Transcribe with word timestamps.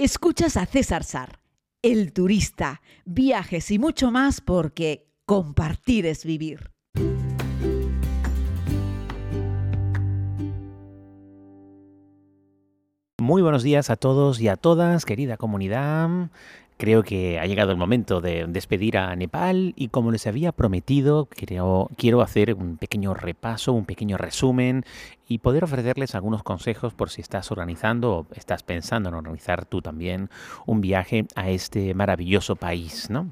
Escuchas 0.00 0.56
a 0.56 0.64
César 0.64 1.02
Sar, 1.02 1.40
el 1.82 2.12
turista, 2.12 2.82
viajes 3.04 3.68
y 3.72 3.80
mucho 3.80 4.12
más 4.12 4.40
porque 4.40 5.08
compartir 5.26 6.06
es 6.06 6.24
vivir. 6.24 6.70
Muy 13.20 13.42
buenos 13.42 13.64
días 13.64 13.90
a 13.90 13.96
todos 13.96 14.40
y 14.40 14.46
a 14.46 14.54
todas, 14.54 15.04
querida 15.04 15.36
comunidad. 15.36 16.30
Creo 16.78 17.02
que 17.02 17.40
ha 17.40 17.46
llegado 17.46 17.72
el 17.72 17.76
momento 17.76 18.20
de 18.20 18.46
despedir 18.48 18.98
a 18.98 19.14
Nepal 19.16 19.74
y 19.76 19.88
como 19.88 20.12
les 20.12 20.28
había 20.28 20.52
prometido, 20.52 21.26
quiero, 21.26 21.90
quiero 21.96 22.22
hacer 22.22 22.54
un 22.54 22.76
pequeño 22.76 23.14
repaso, 23.14 23.72
un 23.72 23.84
pequeño 23.84 24.16
resumen 24.16 24.84
y 25.26 25.38
poder 25.38 25.64
ofrecerles 25.64 26.14
algunos 26.14 26.44
consejos 26.44 26.94
por 26.94 27.10
si 27.10 27.20
estás 27.20 27.50
organizando 27.50 28.18
o 28.18 28.26
estás 28.32 28.62
pensando 28.62 29.08
en 29.08 29.16
organizar 29.16 29.64
tú 29.66 29.82
también 29.82 30.30
un 30.66 30.80
viaje 30.80 31.26
a 31.34 31.50
este 31.50 31.94
maravilloso 31.94 32.54
país, 32.54 33.10
¿no? 33.10 33.28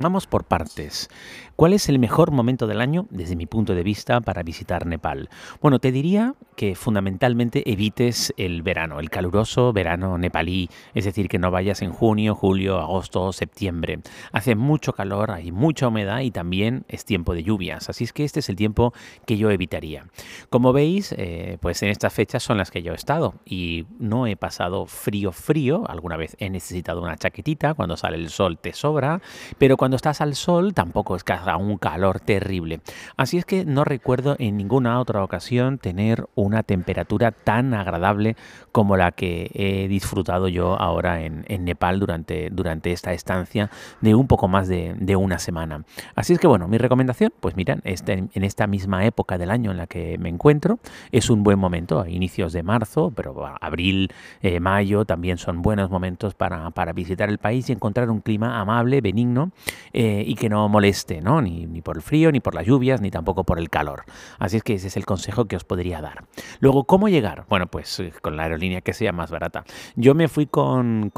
Vamos 0.00 0.28
por 0.28 0.44
partes. 0.44 1.10
¿Cuál 1.56 1.72
es 1.72 1.88
el 1.88 1.98
mejor 1.98 2.30
momento 2.30 2.68
del 2.68 2.80
año, 2.80 3.08
desde 3.10 3.34
mi 3.34 3.46
punto 3.46 3.74
de 3.74 3.82
vista, 3.82 4.20
para 4.20 4.44
visitar 4.44 4.86
Nepal? 4.86 5.28
Bueno, 5.60 5.80
te 5.80 5.90
diría 5.90 6.36
que 6.54 6.76
fundamentalmente 6.76 7.68
evites 7.68 8.32
el 8.36 8.62
verano, 8.62 9.00
el 9.00 9.10
caluroso 9.10 9.72
verano 9.72 10.16
nepalí, 10.18 10.70
es 10.94 11.04
decir, 11.04 11.28
que 11.28 11.40
no 11.40 11.50
vayas 11.50 11.82
en 11.82 11.90
junio, 11.90 12.36
julio, 12.36 12.78
agosto 12.78 13.32
septiembre. 13.32 13.98
Hace 14.30 14.54
mucho 14.54 14.92
calor, 14.92 15.32
hay 15.32 15.50
mucha 15.50 15.88
humedad 15.88 16.20
y 16.20 16.30
también 16.30 16.84
es 16.88 17.04
tiempo 17.04 17.34
de 17.34 17.42
lluvias, 17.42 17.88
así 17.88 18.04
es 18.04 18.12
que 18.12 18.24
este 18.24 18.38
es 18.38 18.48
el 18.48 18.54
tiempo 18.54 18.92
que 19.26 19.36
yo 19.36 19.50
evitaría. 19.50 20.06
Como 20.48 20.72
veis, 20.72 21.12
eh, 21.16 21.58
pues 21.60 21.82
en 21.82 21.88
estas 21.88 22.12
fechas 22.12 22.44
son 22.44 22.58
las 22.58 22.70
que 22.70 22.82
yo 22.82 22.92
he 22.92 22.96
estado 22.96 23.34
y 23.44 23.86
no 23.98 24.28
he 24.28 24.36
pasado 24.36 24.86
frío 24.86 25.32
frío, 25.32 25.84
alguna 25.88 26.16
vez 26.16 26.36
he 26.38 26.50
necesitado 26.50 27.02
una 27.02 27.16
chaquetita, 27.16 27.74
cuando 27.74 27.96
sale 27.96 28.16
el 28.16 28.30
sol 28.30 28.58
te 28.58 28.72
sobra, 28.72 29.20
pero 29.58 29.76
cuando 29.76 29.87
estás 29.96 30.20
al 30.20 30.34
sol 30.34 30.74
tampoco 30.74 31.16
es 31.16 31.24
que 31.24 31.34
un 31.58 31.78
calor 31.78 32.20
terrible. 32.20 32.80
Así 33.16 33.38
es 33.38 33.44
que 33.44 33.64
no 33.64 33.84
recuerdo 33.84 34.36
en 34.38 34.56
ninguna 34.56 35.00
otra 35.00 35.22
ocasión 35.24 35.78
tener 35.78 36.26
una 36.34 36.62
temperatura 36.62 37.32
tan 37.32 37.74
agradable 37.74 38.36
como 38.72 38.96
la 38.96 39.12
que 39.12 39.50
he 39.54 39.88
disfrutado 39.88 40.48
yo 40.48 40.80
ahora 40.80 41.22
en, 41.22 41.44
Nepal 41.64 41.98
durante, 41.98 42.50
durante 42.50 42.92
esta 42.92 43.12
estancia 43.12 43.70
de 44.00 44.14
un 44.14 44.26
poco 44.26 44.48
más 44.48 44.68
de, 44.68 45.16
una 45.16 45.38
semana. 45.38 45.84
Así 46.14 46.32
es 46.32 46.38
que 46.38 46.46
bueno, 46.46 46.68
mi 46.68 46.78
recomendación, 46.78 47.32
pues 47.40 47.56
miren, 47.56 47.80
este, 47.84 48.12
en 48.32 48.44
esta 48.44 48.66
misma 48.66 49.04
época 49.04 49.36
del 49.36 49.50
año 49.50 49.70
en 49.70 49.78
la 49.78 49.86
que 49.86 50.16
me 50.18 50.28
encuentro, 50.28 50.78
es 51.10 51.30
un 51.30 51.42
buen 51.42 51.58
momento, 51.58 52.00
a 52.00 52.08
inicios 52.08 52.52
de 52.52 52.62
marzo, 52.62 53.12
pero 53.14 53.46
abril, 53.60 54.12
eh, 54.42 54.60
mayo 54.60 55.04
también 55.04 55.38
son 55.38 55.62
buenos 55.62 55.90
momentos 55.90 56.34
para, 56.34 56.70
visitar 56.94 57.28
el 57.28 57.38
país 57.38 57.68
y 57.68 57.72
encontrar 57.72 58.10
un 58.10 58.20
clima 58.20 58.60
amable, 58.60 59.00
benigno 59.00 59.50
eh, 59.92 60.22
y 60.26 60.34
que 60.34 60.48
no 60.48 60.68
moleste, 60.68 61.20
¿no? 61.20 61.40
ni, 61.40 61.66
por 61.82 61.96
el 61.96 62.02
frío, 62.02 62.32
ni 62.32 62.40
por 62.40 62.54
las 62.54 62.66
lluvias, 62.66 63.00
ni 63.00 63.10
tampoco 63.10 63.44
por 63.44 63.58
el 63.58 63.70
calor. 63.70 64.04
Así 64.38 64.56
es 64.56 64.62
que 64.62 64.74
ese 64.74 64.88
es 64.88 64.96
el 64.96 65.06
consejo 65.06 65.46
que 65.46 65.56
os 65.56 65.64
podría 65.64 66.00
dar. 66.00 66.24
Luego, 66.60 66.84
¿cómo 66.84 67.08
llegar? 67.08 67.44
Bueno, 67.48 67.66
pues 67.66 68.00
eh, 68.00 68.12
con 68.20 68.36
la 68.36 68.44
aerolínea 68.44 68.80
que 68.80 68.92
sea 68.92 69.12
más 69.12 69.30
barata. 69.30 69.64
Yo 69.96 70.14
me 70.14 70.28
fui 70.28 70.46
con, 70.46 71.12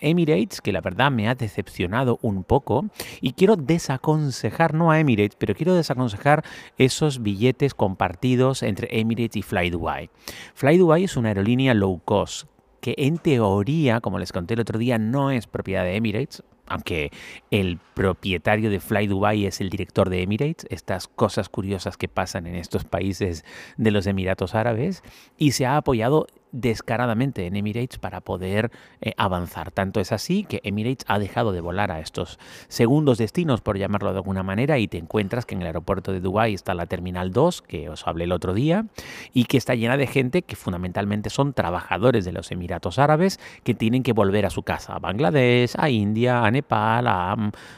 Emirates, 0.00 0.60
que 0.60 0.72
la 0.72 0.80
verdad 0.80 1.10
me 1.10 1.28
ha 1.28 1.34
decepcionado 1.34 2.18
un 2.22 2.44
poco, 2.44 2.86
y 3.20 3.32
quiero 3.32 3.56
desaconsejar, 3.56 4.74
no 4.74 4.90
a 4.90 5.00
Emirates, 5.00 5.36
pero 5.36 5.54
quiero 5.54 5.74
desaconsejar 5.74 6.44
esos 6.78 7.22
billetes 7.22 7.74
compartidos 7.74 8.62
entre 8.62 9.00
Emirates 9.00 9.36
y 9.36 9.42
Fly 9.42 9.70
Dubai. 9.70 10.10
Fly 10.54 10.78
Dubai 10.78 11.04
es 11.04 11.16
una 11.16 11.28
aerolínea 11.28 11.74
low 11.74 12.00
cost 12.04 12.46
que 12.80 12.96
en 12.98 13.18
teoría, 13.18 14.00
como 14.00 14.18
les 14.18 14.32
conté 14.32 14.54
el 14.54 14.60
otro 14.60 14.76
día, 14.76 14.98
no 14.98 15.30
es 15.30 15.46
propiedad 15.46 15.84
de 15.84 15.94
Emirates, 15.94 16.42
aunque 16.66 17.10
el 17.50 17.78
propietario 17.94 18.70
de 18.70 18.80
Fly 18.80 19.06
Dubai 19.06 19.46
es 19.46 19.60
el 19.60 19.70
director 19.70 20.10
de 20.10 20.22
Emirates, 20.22 20.66
estas 20.70 21.08
cosas 21.08 21.48
curiosas 21.48 21.96
que 21.96 22.08
pasan 22.08 22.46
en 22.46 22.54
estos 22.54 22.84
países 22.84 23.44
de 23.76 23.90
los 23.90 24.06
Emiratos 24.06 24.54
Árabes, 24.54 25.02
y 25.36 25.52
se 25.52 25.66
ha 25.66 25.76
apoyado 25.76 26.26
descaradamente 26.52 27.46
en 27.46 27.56
Emirates 27.56 27.98
para 27.98 28.20
poder 28.20 28.70
eh, 29.00 29.12
avanzar. 29.16 29.70
Tanto 29.70 30.00
es 30.00 30.12
así 30.12 30.44
que 30.44 30.60
Emirates 30.64 31.04
ha 31.08 31.18
dejado 31.18 31.52
de 31.52 31.60
volar 31.60 31.90
a 31.90 32.00
estos 32.00 32.38
segundos 32.68 33.18
destinos, 33.18 33.60
por 33.60 33.78
llamarlo 33.78 34.12
de 34.12 34.18
alguna 34.18 34.42
manera, 34.42 34.78
y 34.78 34.86
te 34.86 34.98
encuentras 34.98 35.46
que 35.46 35.54
en 35.54 35.62
el 35.62 35.66
aeropuerto 35.66 36.12
de 36.12 36.20
Dubái 36.20 36.54
está 36.54 36.74
la 36.74 36.86
Terminal 36.86 37.32
2, 37.32 37.62
que 37.62 37.88
os 37.88 38.06
hablé 38.06 38.24
el 38.24 38.32
otro 38.32 38.54
día, 38.54 38.86
y 39.32 39.44
que 39.44 39.56
está 39.56 39.74
llena 39.74 39.96
de 39.96 40.06
gente 40.06 40.42
que 40.42 40.56
fundamentalmente 40.56 41.30
son 41.30 41.52
trabajadores 41.54 42.24
de 42.24 42.32
los 42.32 42.50
Emiratos 42.52 42.98
Árabes 42.98 43.40
que 43.64 43.74
tienen 43.74 44.02
que 44.02 44.12
volver 44.12 44.46
a 44.46 44.50
su 44.50 44.62
casa, 44.62 44.94
a 44.94 44.98
Bangladesh, 44.98 45.74
a 45.78 45.90
India, 45.90 46.44
a 46.44 46.50
Nepal, 46.50 47.06
a, 47.06 47.36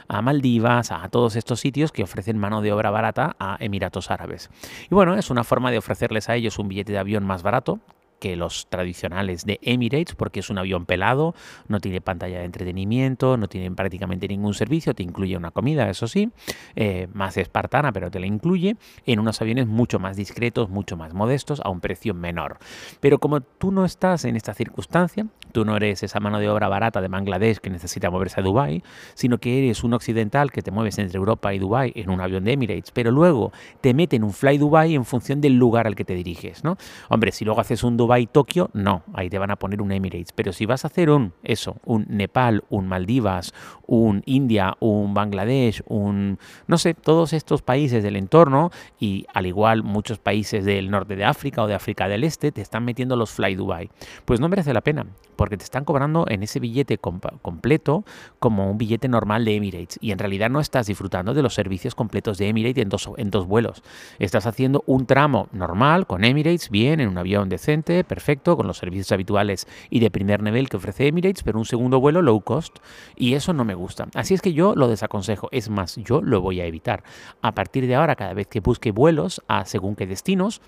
a 0.09 0.23
Maldivas, 0.23 0.91
a 0.91 1.09
todos 1.09 1.37
estos 1.37 1.61
sitios 1.61 1.93
que 1.93 2.03
ofrecen 2.03 2.39
mano 2.39 2.61
de 2.61 2.73
obra 2.73 2.91
barata 2.91 3.37
a 3.39 3.57
Emiratos 3.61 4.11
Árabes. 4.11 4.51
Y 4.91 4.95
bueno, 4.95 5.15
es 5.15 5.31
una 5.31 5.45
forma 5.45 5.71
de 5.71 5.79
ofrecerles 5.79 6.29
a 6.29 6.35
ellos 6.35 6.59
un 6.59 6.69
billete 6.69 6.93
de 6.93 6.99
avión 6.99 7.25
más 7.25 7.43
barato, 7.43 7.81
que 8.19 8.37
los 8.37 8.69
tradicionales 8.69 9.45
de 9.45 9.59
Emirates, 9.63 10.15
porque 10.15 10.41
es 10.41 10.51
un 10.51 10.59
avión 10.59 10.87
pelado, 10.87 11.35
no 11.69 11.81
tiene 11.81 12.01
pantalla 12.01 12.39
de 12.39 12.45
entretenimiento, 12.45 13.37
no 13.37 13.49
tiene 13.49 13.71
prácticamente 13.71 14.29
ningún 14.29 14.55
servicio, 14.55 14.95
te 14.95 15.03
incluye 15.03 15.37
una 15.37 15.51
comida, 15.51 15.89
eso 15.91 16.07
sí, 16.07 16.31
eh, 16.77 17.09
más 17.13 17.37
espartana, 17.37 17.93
pero 17.93 18.11
te 18.11 18.21
la 18.21 18.27
incluye, 18.27 18.77
en 19.07 19.21
unos 19.21 19.41
aviones 19.41 19.67
mucho 19.67 19.99
más 19.99 20.17
discretos, 20.17 20.71
mucho 20.71 20.97
más 20.97 21.15
modestos, 21.15 21.61
a 21.65 21.71
un 21.71 21.81
precio 21.81 22.15
menor. 22.15 22.59
Pero 23.01 23.19
como 23.19 23.41
tú 23.41 23.71
no 23.71 23.85
estás 23.85 24.25
en 24.25 24.37
esta 24.37 24.55
circunstancia, 24.55 25.27
tú 25.53 25.65
no 25.65 25.77
eres 25.77 26.03
esa 26.03 26.21
mano 26.21 26.39
de 26.39 26.49
obra 26.49 26.69
barata 26.69 27.01
de 27.01 27.09
Bangladesh 27.09 27.59
que 27.59 27.71
necesita 27.71 28.11
moverse 28.11 28.41
a 28.41 28.43
Dubái, 28.43 28.83
sino 29.15 29.39
que 29.39 29.59
eres 29.59 29.85
un 29.85 29.95
occidental 29.95 30.51
que 30.51 30.63
te 30.63 30.71
mueves 30.71 30.99
entre 30.99 31.19
Europa 31.19 31.55
y 31.55 31.59
Dubái 31.59 31.93
en 31.95 32.11
un 32.11 32.21
avión 32.21 32.45
de 32.45 32.53
Emirates, 32.53 32.91
pero 32.91 33.11
luego 33.11 33.53
te 33.81 33.95
meten 33.95 34.25
un 34.25 34.33
Fly 34.33 34.59
Dubai 34.59 34.95
en 34.95 35.05
función 35.05 35.41
del 35.41 35.55
lugar 35.55 35.87
al 35.87 35.95
que 35.95 36.05
te 36.05 36.15
diriges, 36.15 36.65
¿no? 36.65 36.77
Hombre, 37.09 37.33
si 37.33 37.45
luego 37.45 37.61
haces 37.61 37.85
un 37.85 37.97
Dubai 38.05 38.23
y 38.23 38.27
Tokio, 38.27 38.71
no, 38.75 39.03
ahí 39.15 39.31
te 39.31 39.39
van 39.39 39.51
a 39.51 39.57
poner 39.57 39.81
un 39.81 39.91
Emirates. 39.91 40.33
Pero 40.33 40.53
si 40.53 40.67
vas 40.67 40.85
a 40.85 40.89
hacer 40.89 41.11
un, 41.11 41.33
eso, 41.43 41.77
un 41.85 42.05
Nepal, 42.09 42.65
un 42.69 42.87
Maldivas, 42.87 43.55
un 43.87 44.23
India, 44.27 44.77
un 44.81 45.15
Bangladesh, 45.15 45.83
un, 45.87 46.39
no 46.67 46.79
sé, 46.79 46.95
todos 46.95 47.33
estos 47.33 47.63
países 47.63 48.03
del 48.03 48.17
entorno 48.17 48.71
y 48.99 49.27
al 49.33 49.47
igual 49.47 49.83
muchos 49.83 50.19
países 50.19 50.65
del 50.65 50.91
norte 50.91 51.17
de 51.17 51.25
África 51.25 51.63
o 51.63 51.67
de 51.67 51.75
África 51.75 52.09
del 52.09 52.25
Este, 52.25 52.53
te 52.53 52.61
están 52.61 52.85
metiendo 52.85 53.17
los 53.17 53.31
Fly 53.31 53.55
Dubai. 53.55 53.91
Pues 54.25 54.41
no 54.41 54.49
merece 54.49 54.75
la 54.75 54.81
pena, 54.81 55.07
porque 55.37 55.57
te 55.57 55.65
están 55.65 55.85
cobrando 55.85 56.27
en 56.29 56.43
ese 56.43 56.61
billete 56.61 56.99
completo 56.99 58.05
como 58.39 58.71
un 58.71 58.79
billete 58.79 59.09
normal 59.09 59.45
de 59.45 59.57
Emirates. 59.57 59.99
Y 60.01 60.13
en 60.13 60.19
realidad 60.19 60.51
no 60.51 60.61
estás 60.61 60.87
disfrutando 60.87 61.35
de 61.35 61.43
los 61.43 61.55
servicios 61.55 61.95
completos 61.95 62.39
de 62.39 62.49
Emirates 62.49 62.83
en 62.83 62.89
dos, 62.89 63.11
en 63.17 63.31
dos 63.31 63.47
vuelos. 63.47 63.83
Estás 64.19 64.47
haciendo 64.47 64.83
un 64.87 65.07
tramo 65.07 65.49
normal 65.53 66.07
con 66.07 66.25
Emirates, 66.25 66.71
bien, 66.71 67.01
en 67.01 67.09
un 67.09 67.19
avión 67.19 67.49
decente, 67.49 67.94
perfecto, 68.03 68.57
con 68.57 68.67
los 68.67 68.79
servicios 68.79 69.13
habituales 69.13 69.69
y 69.91 70.01
de 70.01 70.11
primer 70.11 70.43
nivel 70.43 70.69
que 70.69 70.79
ofrece 70.79 71.07
Emirates, 71.07 71.45
pero 71.45 71.59
un 71.59 71.65
segundo 71.65 72.01
vuelo 72.01 72.23
low 72.23 72.41
cost. 72.41 72.79
Y 73.15 73.35
eso 73.35 73.53
no 73.53 73.65
me 73.65 73.75
gusta. 73.75 74.09
Así 74.15 74.35
es 74.35 74.43
que 74.43 74.53
yo 74.53 74.75
lo 74.75 74.89
desaconsejo. 74.89 75.49
Es 75.53 75.69
más, 75.69 75.97
yo 75.97 76.21
lo 76.23 76.41
voy 76.41 76.61
a 76.61 76.67
evitar. 76.67 77.05
A 77.43 77.53
partir 77.53 77.87
de 77.87 77.95
ahora, 77.95 78.17
cada 78.17 78.35
vez 78.35 78.49
que 78.49 78.61
busque 78.61 78.91
vuelos 78.91 79.43
a 79.47 79.65
según 79.67 79.95
qué 79.95 80.07
destinos, 80.07 80.61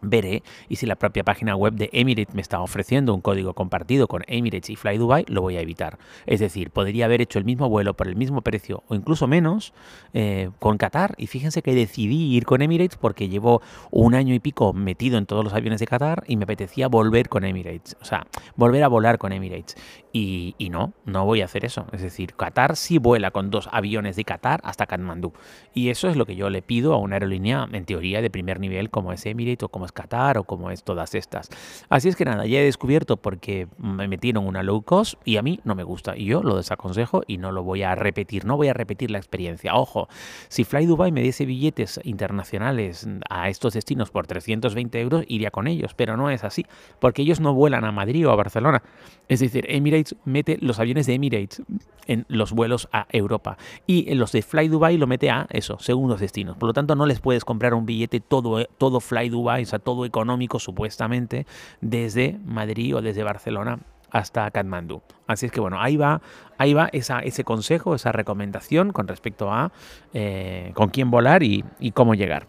veré 0.00 0.42
y 0.68 0.76
si 0.76 0.86
la 0.86 0.96
propia 0.96 1.24
página 1.24 1.56
web 1.56 1.74
de 1.74 1.90
Emirates 1.92 2.34
me 2.34 2.40
está 2.40 2.60
ofreciendo 2.60 3.14
un 3.14 3.20
código 3.20 3.54
compartido 3.54 4.08
con 4.08 4.22
Emirates 4.26 4.70
y 4.70 4.76
Fly 4.76 4.98
Dubai, 4.98 5.24
lo 5.28 5.42
voy 5.42 5.56
a 5.56 5.60
evitar. 5.60 5.98
Es 6.26 6.40
decir, 6.40 6.70
podría 6.70 7.06
haber 7.06 7.20
hecho 7.20 7.38
el 7.38 7.44
mismo 7.44 7.68
vuelo 7.68 7.94
por 7.94 8.08
el 8.08 8.16
mismo 8.16 8.42
precio 8.42 8.82
o 8.88 8.94
incluso 8.94 9.26
menos 9.26 9.72
eh, 10.14 10.50
con 10.58 10.78
Qatar 10.78 11.14
y 11.18 11.26
fíjense 11.26 11.62
que 11.62 11.74
decidí 11.74 12.36
ir 12.36 12.44
con 12.44 12.62
Emirates 12.62 12.98
porque 12.98 13.28
llevo 13.28 13.62
un 13.90 14.14
año 14.14 14.34
y 14.34 14.40
pico 14.40 14.72
metido 14.72 15.18
en 15.18 15.26
todos 15.26 15.44
los 15.44 15.54
aviones 15.54 15.80
de 15.80 15.86
Qatar 15.86 16.24
y 16.26 16.36
me 16.36 16.44
apetecía 16.44 16.88
volver 16.88 17.28
con 17.28 17.44
Emirates, 17.44 17.96
o 18.00 18.04
sea, 18.04 18.26
volver 18.56 18.82
a 18.82 18.88
volar 18.88 19.18
con 19.18 19.32
Emirates. 19.32 19.76
Y, 20.10 20.54
y 20.58 20.70
no, 20.70 20.94
no 21.04 21.26
voy 21.26 21.42
a 21.42 21.44
hacer 21.44 21.64
eso. 21.64 21.86
Es 21.92 22.00
decir, 22.00 22.34
Qatar 22.34 22.76
sí 22.76 22.98
vuela 22.98 23.30
con 23.30 23.50
dos 23.50 23.68
aviones 23.70 24.16
de 24.16 24.24
Qatar 24.24 24.60
hasta 24.64 24.86
Katmandú. 24.86 25.32
Y 25.74 25.90
eso 25.90 26.08
es 26.08 26.16
lo 26.16 26.24
que 26.26 26.34
yo 26.34 26.50
le 26.50 26.62
pido 26.62 26.94
a 26.94 26.98
una 26.98 27.16
aerolínea 27.16 27.68
en 27.70 27.84
teoría 27.84 28.22
de 28.22 28.30
primer 28.30 28.58
nivel 28.58 28.90
como 28.90 29.12
es 29.12 29.26
Emirates 29.26 29.64
o 29.64 29.68
como 29.68 29.84
Qatar 29.92 30.38
o 30.38 30.44
como 30.44 30.70
es 30.70 30.82
todas 30.84 31.14
estas. 31.14 31.48
Así 31.88 32.08
es 32.08 32.16
que 32.16 32.24
nada, 32.24 32.46
ya 32.46 32.60
he 32.60 32.64
descubierto 32.64 33.16
porque 33.16 33.68
me 33.78 34.08
metieron 34.08 34.46
una 34.46 34.62
low 34.62 34.82
cost 34.82 35.14
y 35.24 35.36
a 35.36 35.42
mí 35.42 35.60
no 35.64 35.74
me 35.74 35.82
gusta 35.82 36.16
y 36.16 36.26
yo 36.26 36.42
lo 36.42 36.56
desaconsejo 36.56 37.22
y 37.26 37.38
no 37.38 37.52
lo 37.52 37.62
voy 37.62 37.82
a 37.82 37.94
repetir, 37.94 38.44
no 38.44 38.56
voy 38.56 38.68
a 38.68 38.74
repetir 38.74 39.10
la 39.10 39.18
experiencia. 39.18 39.74
Ojo, 39.74 40.08
si 40.48 40.64
Fly 40.64 40.86
Dubai 40.86 41.12
me 41.12 41.22
diese 41.22 41.44
billetes 41.44 42.00
internacionales 42.04 43.06
a 43.28 43.48
estos 43.48 43.74
destinos 43.74 44.10
por 44.10 44.26
320 44.26 45.00
euros, 45.00 45.24
iría 45.28 45.50
con 45.50 45.66
ellos, 45.66 45.94
pero 45.94 46.16
no 46.16 46.30
es 46.30 46.44
así, 46.44 46.66
porque 46.98 47.22
ellos 47.22 47.40
no 47.40 47.54
vuelan 47.54 47.84
a 47.84 47.92
Madrid 47.92 48.26
o 48.28 48.30
a 48.30 48.36
Barcelona. 48.36 48.82
Es 49.28 49.40
decir, 49.40 49.66
Emirates 49.68 50.16
mete 50.24 50.58
los 50.60 50.78
aviones 50.78 51.06
de 51.06 51.14
Emirates 51.14 51.62
en 52.06 52.24
los 52.28 52.52
vuelos 52.52 52.88
a 52.92 53.06
Europa 53.10 53.58
y 53.86 54.14
los 54.14 54.32
de 54.32 54.42
Fly 54.42 54.68
Dubai 54.68 54.96
lo 54.96 55.06
mete 55.06 55.30
a 55.30 55.46
eso, 55.50 55.78
segundos 55.78 56.20
destinos. 56.20 56.56
Por 56.56 56.68
lo 56.68 56.72
tanto, 56.72 56.94
no 56.94 57.06
les 57.06 57.20
puedes 57.20 57.44
comprar 57.44 57.74
un 57.74 57.86
billete 57.86 58.20
todo, 58.20 58.64
todo 58.78 59.00
Fly 59.00 59.28
Dubai, 59.28 59.62
o 59.62 59.66
sea, 59.66 59.77
todo 59.78 60.04
económico 60.04 60.58
supuestamente 60.58 61.46
desde 61.80 62.38
Madrid 62.44 62.96
o 62.96 63.02
desde 63.02 63.22
Barcelona 63.22 63.78
hasta 64.10 64.50
Katmandú. 64.50 65.02
Así 65.26 65.46
es 65.46 65.52
que 65.52 65.60
bueno, 65.60 65.80
ahí 65.80 65.96
va, 65.96 66.20
ahí 66.56 66.72
va 66.74 66.88
esa, 66.92 67.20
ese 67.20 67.44
consejo, 67.44 67.94
esa 67.94 68.12
recomendación 68.12 68.92
con 68.92 69.08
respecto 69.08 69.52
a 69.52 69.72
eh, 70.14 70.72
con 70.74 70.88
quién 70.88 71.10
volar 71.10 71.42
y, 71.42 71.64
cómo 71.92 72.14
llegar. 72.14 72.46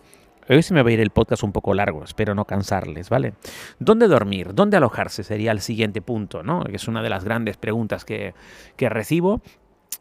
Hoy 0.47 0.63
se 0.63 0.73
me 0.73 0.81
va 0.81 0.89
a 0.89 0.93
ir 0.93 0.99
el 0.99 1.11
podcast 1.11 1.43
un 1.43 1.51
poco 1.51 1.75
largo, 1.75 2.03
espero 2.03 2.33
no 2.33 2.45
cansarles, 2.45 3.09
¿vale? 3.09 3.33
¿Dónde 3.77 4.07
dormir? 4.07 4.55
¿Dónde 4.55 4.77
alojarse? 4.77 5.23
Sería 5.23 5.51
el 5.51 5.59
siguiente 5.59 6.01
punto, 6.01 6.41
¿no? 6.41 6.63
Que 6.63 6.77
es 6.77 6.87
una 6.87 7.03
de 7.03 7.09
las 7.09 7.23
grandes 7.23 7.57
preguntas 7.57 8.03
que, 8.03 8.33
que 8.75 8.89
recibo 8.89 9.41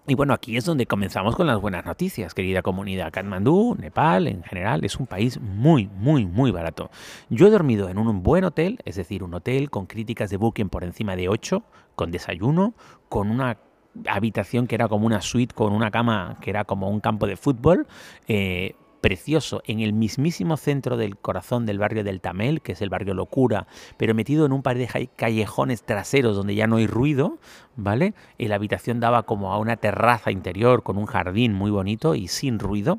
y 0.09 0.15
bueno, 0.15 0.33
aquí 0.33 0.57
es 0.57 0.65
donde 0.65 0.87
comenzamos 0.87 1.37
con 1.37 1.47
las 1.47 1.61
buenas 1.61 1.85
noticias, 1.85 2.33
querida 2.33 2.63
comunidad. 2.63 3.13
Katmandú, 3.13 3.77
Nepal, 3.79 4.27
en 4.27 4.43
general, 4.43 4.83
es 4.83 4.97
un 4.97 5.07
país 5.07 5.39
muy, 5.39 5.87
muy, 5.87 6.25
muy 6.25 6.51
barato. 6.51 6.91
Yo 7.29 7.47
he 7.47 7.51
dormido 7.51 7.91
en 7.91 7.99
un 7.99 8.23
buen 8.23 8.45
hotel, 8.45 8.79
es 8.87 8.97
decir, 8.97 9.23
un 9.23 9.35
hotel 9.35 9.69
con 9.69 9.85
críticas 9.85 10.31
de 10.31 10.39
Booking 10.39 10.71
por 10.71 10.83
encima 10.83 11.15
de 11.15 11.29
8, 11.29 11.63
con 11.95 12.11
desayuno, 12.11 12.73
con 13.11 13.31
una 13.31 13.59
habitación 14.09 14.67
que 14.67 14.77
era 14.77 14.89
como 14.89 15.07
una 15.07 15.21
suite, 15.21 15.55
con 15.55 15.75
una 15.75 15.91
cama 15.91 16.39
que 16.41 16.49
era 16.49 16.65
como 16.65 16.89
un 16.89 17.01
campo 17.01 17.27
de 17.27 17.37
fútbol. 17.37 17.87
Eh, 18.29 18.77
precioso 19.01 19.63
en 19.67 19.81
el 19.81 19.93
mismísimo 19.93 20.57
centro 20.57 20.97
del 20.97 21.17
corazón 21.17 21.67
del 21.67 21.79
barrio 21.79 22.05
del 22.05 22.21
Tamel, 22.21 22.61
que 22.61 22.73
es 22.73 22.83
el 22.83 22.91
barrio 22.91 23.15
Locura, 23.15 23.67
pero 23.97 24.15
metido 24.15 24.47
en 24.47 24.53
un 24.53 24.63
par 24.63 24.79
de 24.79 25.11
callejones 25.17 25.83
traseros 25.83 26.37
donde 26.37 26.55
ya 26.55 26.67
no 26.67 26.77
hay 26.77 26.87
ruido, 26.87 27.39
¿vale? 27.77 28.15
Y 28.37 28.49
la 28.49 28.57
habitación 28.57 29.01
daba 29.01 29.23
como 29.23 29.53
a 29.53 29.59
una 29.59 29.77
terraza 29.77 30.31
interior 30.31 30.83
con 30.83 30.99
un 30.99 31.07
jardín 31.07 31.53
muy 31.55 31.71
bonito 31.71 32.15
y 32.15 32.29
sin 32.29 32.59
ruido. 32.59 32.99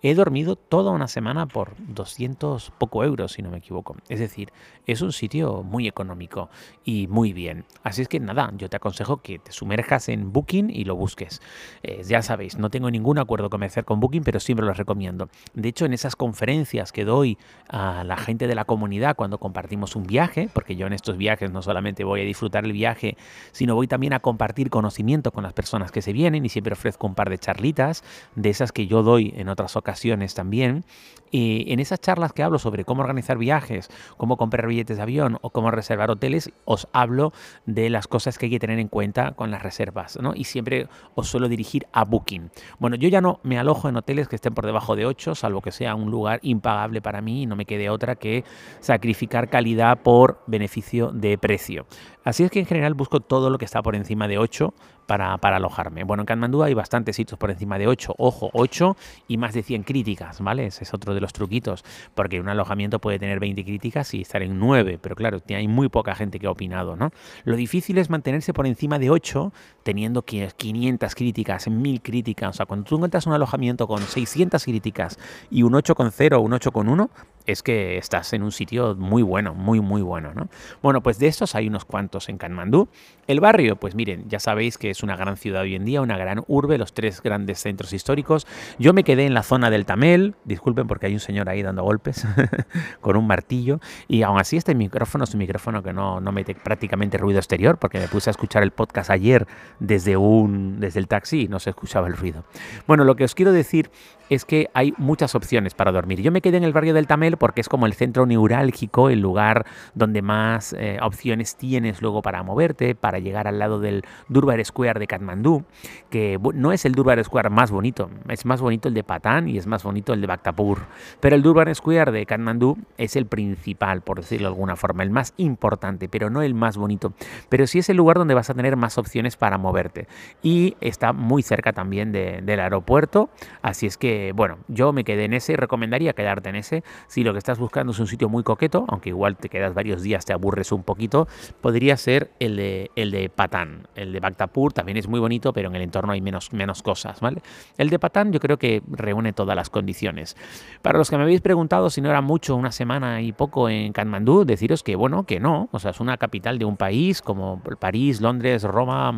He 0.00 0.14
dormido 0.14 0.54
toda 0.54 0.92
una 0.92 1.08
semana 1.08 1.46
por 1.46 1.74
200 1.88 2.70
poco 2.78 3.02
euros, 3.02 3.32
si 3.32 3.42
no 3.42 3.50
me 3.50 3.58
equivoco. 3.58 3.96
Es 4.08 4.20
decir, 4.20 4.52
es 4.86 5.02
un 5.02 5.12
sitio 5.12 5.64
muy 5.64 5.88
económico 5.88 6.50
y 6.84 7.08
muy 7.08 7.32
bien. 7.32 7.64
Así 7.82 8.02
es 8.02 8.08
que 8.08 8.20
nada, 8.20 8.52
yo 8.56 8.68
te 8.68 8.76
aconsejo 8.76 9.22
que 9.22 9.40
te 9.40 9.50
sumerjas 9.50 10.08
en 10.08 10.32
Booking 10.32 10.70
y 10.70 10.84
lo 10.84 10.94
busques. 10.94 11.42
Eh, 11.82 12.02
ya 12.06 12.22
sabéis, 12.22 12.58
no 12.58 12.70
tengo 12.70 12.92
ningún 12.92 13.18
acuerdo 13.18 13.50
comercial 13.50 13.84
con 13.84 13.98
Booking, 13.98 14.22
pero 14.22 14.38
siempre 14.38 14.64
lo 14.64 14.72
recomiendo. 14.72 15.30
De 15.54 15.68
hecho, 15.68 15.84
en 15.84 15.92
esas 15.92 16.14
conferencias 16.14 16.92
que 16.92 17.04
doy 17.04 17.36
a 17.68 18.04
la 18.04 18.16
gente 18.16 18.46
de 18.46 18.54
la 18.54 18.66
comunidad 18.66 19.16
cuando 19.16 19.38
compartimos 19.38 19.96
un 19.96 20.04
viaje, 20.04 20.48
porque 20.52 20.76
yo 20.76 20.86
en 20.86 20.92
estos 20.92 21.16
viajes 21.16 21.50
no 21.50 21.60
solamente 21.60 22.04
voy 22.04 22.20
a 22.20 22.24
disfrutar 22.24 22.64
el 22.64 22.72
viaje, 22.72 23.16
sino 23.50 23.74
voy 23.74 23.88
también 23.88 24.12
a 24.12 24.20
compartir 24.20 24.70
conocimiento 24.70 25.32
con 25.32 25.42
las 25.42 25.54
personas 25.54 25.90
que 25.90 26.02
se 26.02 26.12
vienen 26.12 26.44
y 26.44 26.50
siempre 26.50 26.74
ofrezco 26.74 27.08
un 27.08 27.16
par 27.16 27.30
de 27.30 27.38
charlitas, 27.38 28.04
de 28.36 28.50
esas 28.50 28.70
que 28.70 28.86
yo 28.86 29.02
doy 29.02 29.34
en 29.36 29.48
otras 29.48 29.74
ocasiones 29.74 29.87
también. 30.34 30.84
Y 31.30 31.70
en 31.72 31.80
esas 31.80 32.00
charlas 32.00 32.32
que 32.32 32.42
hablo 32.42 32.58
sobre 32.58 32.84
cómo 32.84 33.02
organizar 33.02 33.36
viajes, 33.36 33.90
cómo 34.16 34.36
comprar 34.36 34.66
billetes 34.66 34.96
de 34.96 35.02
avión 35.02 35.38
o 35.42 35.50
cómo 35.50 35.70
reservar 35.70 36.10
hoteles, 36.10 36.50
os 36.64 36.88
hablo 36.92 37.32
de 37.66 37.90
las 37.90 38.06
cosas 38.06 38.38
que 38.38 38.46
hay 38.46 38.50
que 38.50 38.58
tener 38.58 38.78
en 38.78 38.88
cuenta 38.88 39.32
con 39.32 39.50
las 39.50 39.62
reservas, 39.62 40.18
¿no? 40.22 40.32
Y 40.34 40.44
siempre 40.44 40.88
os 41.14 41.28
suelo 41.28 41.48
dirigir 41.48 41.86
a 41.92 42.04
Booking. 42.04 42.50
Bueno, 42.78 42.96
yo 42.96 43.08
ya 43.08 43.20
no 43.20 43.40
me 43.42 43.58
alojo 43.58 43.88
en 43.88 43.96
hoteles 43.96 44.28
que 44.28 44.36
estén 44.36 44.54
por 44.54 44.64
debajo 44.64 44.96
de 44.96 45.04
8, 45.04 45.34
salvo 45.34 45.60
que 45.60 45.70
sea 45.70 45.94
un 45.94 46.10
lugar 46.10 46.40
impagable 46.42 47.02
para 47.02 47.20
mí 47.20 47.42
y 47.42 47.46
no 47.46 47.56
me 47.56 47.66
quede 47.66 47.90
otra 47.90 48.14
que 48.16 48.44
sacrificar 48.80 49.50
calidad 49.50 49.98
por 49.98 50.42
beneficio 50.46 51.10
de 51.12 51.36
precio. 51.36 51.86
Así 52.24 52.44
es 52.44 52.50
que 52.50 52.60
en 52.60 52.66
general 52.66 52.94
busco 52.94 53.20
todo 53.20 53.50
lo 53.50 53.58
que 53.58 53.64
está 53.64 53.82
por 53.82 53.96
encima 53.96 54.28
de 54.28 54.38
8 54.38 54.74
para, 55.08 55.56
alojarme. 55.56 56.04
Bueno, 56.04 56.22
en 56.22 56.26
Katmandú 56.26 56.62
hay 56.62 56.74
bastantes 56.74 57.16
sitios 57.16 57.38
por 57.38 57.50
encima 57.50 57.78
de 57.78 57.88
8, 57.88 58.14
ojo, 58.18 58.50
8 58.52 58.96
y 59.26 59.38
más 59.38 59.54
de 59.54 59.62
100 59.62 59.77
críticas, 59.82 60.40
¿vale? 60.40 60.66
Ese 60.66 60.84
es 60.84 60.94
otro 60.94 61.14
de 61.14 61.20
los 61.20 61.32
truquitos, 61.32 61.84
porque 62.14 62.40
un 62.40 62.48
alojamiento 62.48 63.00
puede 63.00 63.18
tener 63.18 63.40
20 63.40 63.64
críticas 63.64 64.12
y 64.14 64.22
estar 64.22 64.42
en 64.42 64.58
9, 64.58 64.98
pero 65.00 65.16
claro, 65.16 65.40
hay 65.48 65.68
muy 65.68 65.88
poca 65.88 66.14
gente 66.14 66.38
que 66.38 66.46
ha 66.46 66.50
opinado, 66.50 66.96
¿no? 66.96 67.10
Lo 67.44 67.56
difícil 67.56 67.98
es 67.98 68.10
mantenerse 68.10 68.52
por 68.52 68.66
encima 68.66 68.98
de 68.98 69.10
8 69.10 69.52
teniendo 69.82 70.22
500 70.22 71.14
críticas, 71.14 71.68
1000 71.68 72.02
críticas, 72.02 72.50
o 72.50 72.52
sea, 72.52 72.66
cuando 72.66 72.84
tú 72.84 72.96
encuentras 72.96 73.26
un 73.26 73.32
alojamiento 73.32 73.86
con 73.86 74.02
600 74.02 74.62
críticas 74.64 75.18
y 75.50 75.62
un 75.62 75.72
8,0 75.72 76.36
o 76.36 76.40
un 76.40 76.52
8,1, 76.52 77.08
es 77.48 77.62
que 77.62 77.96
estás 77.96 78.34
en 78.34 78.42
un 78.42 78.52
sitio 78.52 78.94
muy 78.94 79.22
bueno, 79.22 79.54
muy, 79.54 79.80
muy 79.80 80.02
bueno, 80.02 80.34
¿no? 80.34 80.48
Bueno, 80.82 81.02
pues 81.02 81.18
de 81.18 81.28
estos 81.28 81.54
hay 81.54 81.66
unos 81.66 81.86
cuantos 81.86 82.28
en 82.28 82.36
Kanmandú. 82.36 82.88
El 83.26 83.40
barrio, 83.40 83.76
pues 83.76 83.94
miren, 83.94 84.28
ya 84.28 84.38
sabéis 84.38 84.76
que 84.76 84.90
es 84.90 85.02
una 85.02 85.16
gran 85.16 85.38
ciudad 85.38 85.62
hoy 85.62 85.74
en 85.74 85.86
día, 85.86 86.02
una 86.02 86.18
gran 86.18 86.44
urbe, 86.46 86.76
los 86.76 86.92
tres 86.92 87.22
grandes 87.22 87.60
centros 87.60 87.94
históricos. 87.94 88.46
Yo 88.78 88.92
me 88.92 89.02
quedé 89.02 89.24
en 89.24 89.32
la 89.32 89.42
zona 89.42 89.67
del 89.70 89.86
Tamel, 89.86 90.34
disculpen 90.44 90.86
porque 90.86 91.06
hay 91.06 91.14
un 91.14 91.20
señor 91.20 91.48
ahí 91.48 91.62
dando 91.62 91.82
golpes 91.82 92.26
con 93.00 93.16
un 93.16 93.26
martillo, 93.26 93.80
y 94.06 94.22
aún 94.22 94.38
así 94.38 94.56
este 94.56 94.74
micrófono 94.74 95.24
es 95.24 95.34
un 95.34 95.38
micrófono 95.38 95.82
que 95.82 95.92
no, 95.92 96.20
no 96.20 96.32
mete 96.32 96.54
prácticamente 96.54 97.18
ruido 97.18 97.38
exterior, 97.38 97.78
porque 97.78 97.98
me 97.98 98.08
puse 98.08 98.30
a 98.30 98.32
escuchar 98.32 98.62
el 98.62 98.70
podcast 98.70 99.10
ayer 99.10 99.46
desde, 99.80 100.16
un, 100.16 100.80
desde 100.80 101.00
el 101.00 101.08
taxi 101.08 101.42
y 101.42 101.48
no 101.48 101.58
se 101.58 101.70
escuchaba 101.70 102.08
el 102.08 102.16
ruido. 102.16 102.44
Bueno, 102.86 103.04
lo 103.04 103.16
que 103.16 103.24
os 103.24 103.34
quiero 103.34 103.52
decir 103.52 103.90
es 104.30 104.44
que 104.44 104.68
hay 104.74 104.92
muchas 104.98 105.34
opciones 105.34 105.74
para 105.74 105.92
dormir. 105.92 106.20
Yo 106.20 106.32
me 106.32 106.40
quedé 106.40 106.58
en 106.58 106.64
el 106.64 106.72
barrio 106.72 106.94
del 106.94 107.06
Tamel 107.06 107.36
porque 107.36 107.60
es 107.60 107.68
como 107.68 107.86
el 107.86 107.94
centro 107.94 108.26
neurálgico, 108.26 109.08
el 109.10 109.20
lugar 109.20 109.66
donde 109.94 110.22
más 110.22 110.74
eh, 110.78 110.98
opciones 111.02 111.56
tienes 111.56 112.02
luego 112.02 112.22
para 112.22 112.42
moverte, 112.42 112.94
para 112.94 113.18
llegar 113.18 113.48
al 113.48 113.58
lado 113.58 113.80
del 113.80 114.04
Durbar 114.28 114.62
Square 114.64 115.00
de 115.00 115.06
Katmandú, 115.06 115.64
que 116.10 116.38
no 116.54 116.72
es 116.72 116.84
el 116.84 116.92
Durbar 116.92 117.22
Square 117.24 117.50
más 117.50 117.70
bonito, 117.70 118.10
es 118.28 118.44
más 118.44 118.60
bonito 118.60 118.88
el 118.88 118.94
de 118.94 119.04
Patán 119.04 119.48
y 119.48 119.57
es 119.58 119.66
más 119.66 119.82
bonito 119.82 120.12
el 120.12 120.20
de 120.20 120.26
Bhaktapur, 120.26 120.78
pero 121.20 121.36
el 121.36 121.42
Durbar 121.42 121.74
Square 121.74 122.12
de 122.12 122.26
Katmandú 122.26 122.78
es 122.96 123.16
el 123.16 123.26
principal, 123.26 124.02
por 124.02 124.18
decirlo 124.18 124.48
de 124.48 124.54
alguna 124.54 124.76
forma, 124.76 125.02
el 125.02 125.10
más 125.10 125.34
importante, 125.36 126.08
pero 126.08 126.30
no 126.30 126.42
el 126.42 126.54
más 126.54 126.76
bonito, 126.76 127.12
pero 127.48 127.66
sí 127.66 127.80
es 127.80 127.88
el 127.88 127.96
lugar 127.96 128.16
donde 128.18 128.34
vas 128.34 128.50
a 128.50 128.54
tener 128.54 128.76
más 128.76 128.98
opciones 128.98 129.36
para 129.36 129.58
moverte 129.58 130.08
y 130.42 130.76
está 130.80 131.12
muy 131.12 131.42
cerca 131.42 131.72
también 131.72 132.12
del 132.12 132.60
aeropuerto, 132.60 133.30
así 133.62 133.86
es 133.86 133.96
que 133.96 134.32
bueno, 134.34 134.58
yo 134.68 134.92
me 134.92 135.04
quedé 135.04 135.24
en 135.24 135.34
ese 135.34 135.52
y 135.52 135.56
recomendaría 135.56 136.12
quedarte 136.12 136.48
en 136.48 136.56
ese. 136.56 136.84
Si 137.06 137.24
lo 137.24 137.32
que 137.32 137.38
estás 137.38 137.58
buscando 137.58 137.92
es 137.92 137.98
un 137.98 138.06
sitio 138.06 138.28
muy 138.28 138.42
coqueto, 138.42 138.84
aunque 138.88 139.10
igual 139.10 139.36
te 139.36 139.48
quedas 139.48 139.74
varios 139.74 140.02
días, 140.02 140.24
te 140.24 140.32
aburres 140.32 140.72
un 140.72 140.82
poquito, 140.82 141.28
podría 141.60 141.96
ser 141.96 142.30
el 142.38 142.56
de, 142.56 142.90
el 142.96 143.10
de 143.10 143.28
Patán. 143.28 143.88
El 143.94 144.12
de 144.12 144.20
Bhaktapur 144.20 144.72
también 144.72 144.98
es 144.98 145.08
muy 145.08 145.20
bonito, 145.20 145.52
pero 145.52 145.68
en 145.68 145.76
el 145.76 145.82
entorno 145.82 146.12
hay 146.12 146.20
menos, 146.20 146.52
menos 146.52 146.82
cosas, 146.82 147.20
¿vale? 147.20 147.42
El 147.76 147.90
de 147.90 147.98
Patán 147.98 148.32
yo 148.32 148.40
creo 148.40 148.58
que 148.58 148.82
reúne 148.88 149.32
las 149.54 149.70
condiciones. 149.70 150.36
Para 150.82 150.98
los 150.98 151.10
que 151.10 151.16
me 151.16 151.22
habéis 151.22 151.40
preguntado 151.40 151.90
si 151.90 152.00
no 152.00 152.10
era 152.10 152.20
mucho, 152.20 152.56
una 152.56 152.72
semana 152.72 153.20
y 153.20 153.32
poco 153.32 153.68
en 153.68 153.92
Katmandú, 153.92 154.44
deciros 154.44 154.82
que, 154.82 154.96
bueno, 154.96 155.24
que 155.24 155.40
no. 155.40 155.68
O 155.72 155.78
sea, 155.78 155.90
es 155.90 156.00
una 156.00 156.16
capital 156.16 156.58
de 156.58 156.64
un 156.64 156.76
país 156.76 157.22
como 157.22 157.62
París, 157.78 158.20
Londres, 158.20 158.62
Roma, 158.62 159.12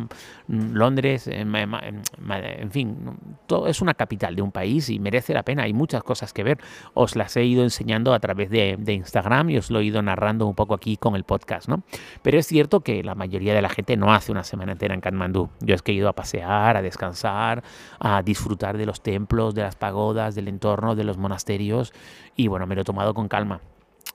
mm, 0.47 0.73
Londres, 0.73 1.27
en 1.27 2.71
fin, 2.71 2.97
todo 3.47 3.67
es 3.67 3.81
una 3.81 3.93
capital 3.93 4.35
de 4.35 4.41
un 4.41 4.51
país 4.51 4.89
y 4.89 4.99
merece 4.99 5.33
la 5.33 5.43
pena. 5.43 5.63
Hay 5.63 5.73
muchas 5.73 6.03
cosas 6.03 6.33
que 6.33 6.43
ver. 6.43 6.59
Os 6.93 7.15
las 7.15 7.35
he 7.37 7.43
ido 7.43 7.63
enseñando 7.63 8.13
a 8.13 8.19
través 8.19 8.49
de, 8.49 8.77
Instagram 8.91 9.49
y 9.49 9.57
os 9.57 9.71
lo 9.71 9.79
he 9.79 9.85
ido 9.85 10.01
narrando 10.01 10.45
un 10.45 10.55
poco 10.55 10.73
aquí 10.73 10.97
con 10.97 11.15
el 11.15 11.23
podcast, 11.23 11.69
¿no? 11.69 11.83
Pero 12.21 12.37
es 12.37 12.45
cierto 12.45 12.81
que 12.81 13.03
la 13.03 13.15
mayoría 13.15 13.53
de 13.53 13.61
la 13.61 13.69
gente 13.69 13.95
no 13.95 14.13
hace 14.13 14.31
una 14.31 14.43
semana 14.43 14.73
entera 14.73 14.93
en 14.93 15.01
Katmandú. 15.01 15.49
Yo 15.61 15.75
es 15.75 15.81
que 15.81 15.93
he 15.93 15.95
ido 15.95 16.09
a 16.09 16.13
pasear, 16.13 16.75
a 16.77 16.81
descansar, 16.81 17.63
a 17.99 18.21
disfrutar 18.21 18.77
de 18.77 18.85
los 18.85 19.01
templos, 19.01 19.55
de 19.55 19.61
las 19.61 19.75
pagodas, 19.75 20.20
del 20.29 20.47
entorno, 20.47 20.95
de 20.95 21.03
los 21.03 21.17
monasterios 21.17 21.93
y 22.35 22.47
bueno, 22.47 22.67
me 22.67 22.75
lo 22.75 22.81
he 22.81 22.85
tomado 22.85 23.13
con 23.13 23.27
calma. 23.27 23.61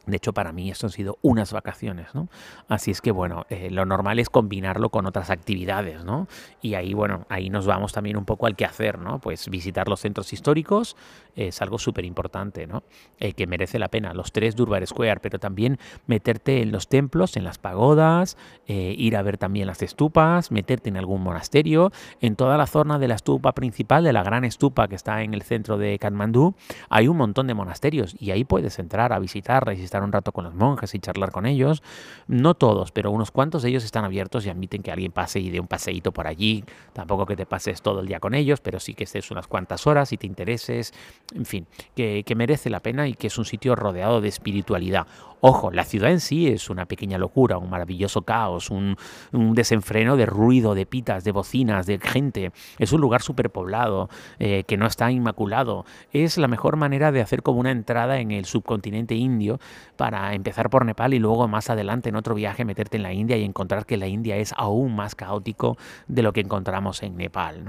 De 0.07 0.17
hecho, 0.17 0.33
para 0.33 0.53
mí 0.53 0.71
esto 0.71 0.87
han 0.87 0.93
sido 0.93 1.19
unas 1.23 1.53
vacaciones, 1.53 2.15
¿no? 2.15 2.29
Así 2.69 2.93
es 2.93 3.01
que, 3.01 3.11
bueno, 3.11 3.45
eh, 3.51 3.71
lo 3.71 3.85
normal 3.87 4.21
es 4.21 4.31
combinarlo 4.31 4.91
con 4.91 5.05
otras 5.07 5.31
actividades, 5.31 6.05
¿no? 6.05 6.29
Y 6.63 6.75
ahí, 6.75 6.95
bueno, 6.95 7.27
ahí 7.29 7.51
nos 7.51 7.67
vamos 7.67 7.93
también 7.93 8.17
un 8.17 8.25
poco 8.25 8.47
al 8.47 8.55
que 8.55 8.65
hacer, 8.65 8.99
¿no? 8.99 9.19
Pues 9.19 9.49
visitar 9.49 9.89
los 9.89 10.01
centros 10.01 10.33
históricos 10.33 10.97
es 11.35 11.61
algo 11.61 11.79
súper 11.79 12.05
importante, 12.05 12.67
¿no? 12.67 12.85
Eh, 13.19 13.33
que 13.33 13.47
merece 13.47 13.79
la 13.79 13.89
pena, 13.89 14.15
los 14.15 14.33
tres 14.33 14.55
Durbar 14.55 14.87
Square, 14.87 15.21
pero 15.21 15.39
también 15.39 15.79
meterte 16.07 16.63
en 16.63 16.71
los 16.71 16.89
templos, 16.89 17.37
en 17.37 17.45
las 17.45 17.59
pagodas, 17.59 18.37
eh, 18.67 18.95
ir 18.97 19.17
a 19.17 19.23
ver 19.23 19.39
también 19.39 19.67
las 19.67 19.83
estupas, 19.83 20.51
meterte 20.51 20.89
en 20.89 20.97
algún 20.97 21.23
monasterio, 21.23 21.93
en 22.21 22.37
toda 22.37 22.57
la 22.57 22.67
zona 22.67 22.99
de 22.99 23.09
la 23.09 23.17
estupa 23.17 23.53
principal, 23.53 24.05
de 24.05 24.13
la 24.13 24.23
gran 24.23 24.45
estupa 24.45 24.89
que 24.89 24.95
está 24.95 25.23
en 25.23 25.35
el 25.35 25.43
centro 25.43 25.79
de 25.79 25.99
Katmandú, 25.99 26.55
hay 26.89 27.09
un 27.09 27.17
montón 27.17 27.47
de 27.47 27.55
monasterios 27.55 28.17
y 28.19 28.31
ahí 28.31 28.45
puedes 28.45 28.79
entrar 28.79 29.13
a 29.13 29.19
visitarla 29.19 29.75
y 29.75 29.77
un 30.03 30.13
rato 30.13 30.33
con 30.33 30.45
los 30.45 30.55
monjes 30.55 30.95
y 30.95 30.99
charlar 30.99 31.31
con 31.33 31.47
ellos. 31.47 31.83
No 32.27 32.55
todos, 32.55 32.93
pero 32.93 33.11
unos 33.11 33.31
cuantos 33.31 33.63
de 33.63 33.71
ellos 33.71 33.85
están 33.85 34.05
abiertos 34.05 34.47
y 34.47 34.51
admiten 34.51 34.83
que 34.83 34.93
alguien 34.93 35.13
pase 35.13 35.41
y 35.41 35.51
dé 35.51 35.61
un 35.61 35.67
paseíto 35.67 36.13
por 36.13 36.27
allí. 36.27 36.65
Tampoco 36.93 37.27
que 37.27 37.37
te 37.37 37.47
pases 37.47 37.83
todo 37.83 38.01
el 38.01 38.07
día 38.07 38.21
con 38.21 38.35
ellos, 38.35 38.61
pero 38.61 38.81
sí 38.81 38.95
que 38.95 39.05
estés 39.05 39.31
unas 39.31 39.47
cuantas 39.47 39.87
horas 39.87 40.13
y 40.13 40.17
te 40.17 40.27
intereses. 40.27 40.93
En 41.35 41.45
fin, 41.45 41.67
que, 41.95 42.23
que 42.25 42.35
merece 42.35 42.71
la 42.71 42.81
pena 42.81 43.09
y 43.09 43.15
que 43.15 43.27
es 43.27 43.39
un 43.39 43.45
sitio 43.45 43.77
rodeado 43.77 44.21
de 44.21 44.29
espiritualidad. 44.29 45.07
Ojo, 45.41 45.71
la 45.71 45.85
ciudad 45.85 46.11
en 46.11 46.21
sí 46.21 46.49
es 46.49 46.71
una 46.71 46.87
pequeña 46.87 47.19
locura, 47.19 47.59
un 47.59 47.69
maravilloso 47.69 48.23
caos, 48.23 48.71
un, 48.71 48.97
desenfreno 49.33 50.17
de 50.17 50.27
ruido, 50.27 50.75
de 50.75 50.87
pitas, 50.87 51.25
de 51.25 51.33
bocinas, 51.33 51.87
de 51.87 51.99
gente. 51.99 52.53
Es 52.79 52.93
un 52.93 53.01
lugar 53.01 53.23
superpoblado, 53.23 54.09
eh, 54.39 54.65
que 54.65 54.77
no 54.77 54.87
está 54.87 55.11
inmaculado. 55.11 55.85
Es 56.13 56.39
la 56.39 56.49
mejor 56.49 56.77
manera 56.77 57.13
de 57.13 57.21
hacer 57.21 57.43
como 57.43 57.61
una 57.61 57.71
entrada 57.71 58.19
en 58.19 58.31
el 58.31 58.47
subcontinente 58.47 59.15
indio 59.15 59.61
para 59.97 60.35
empezar 60.35 60.71
por 60.71 60.85
Nepal 60.85 61.13
y 61.13 61.19
luego 61.19 61.47
más 61.49 61.69
adelante 61.69 62.09
en 62.09 62.17
otro 62.17 62.35
viaje 62.35 62.65
meterte 62.65 62.97
en 62.97 63.03
la 63.03 63.13
India 63.13 63.37
y 63.37 63.45
encontrar 63.45 63.85
que 63.85 63.97
la 63.97 64.07
India 64.07 64.37
es 64.37 64.55
aún 64.57 64.97
más 64.97 65.15
caótico 65.15 65.77
de 66.09 66.23
lo 66.23 66.33
que 66.33 66.41
encontramos 66.41 67.03
en 67.03 67.17
Nepal. 67.17 67.63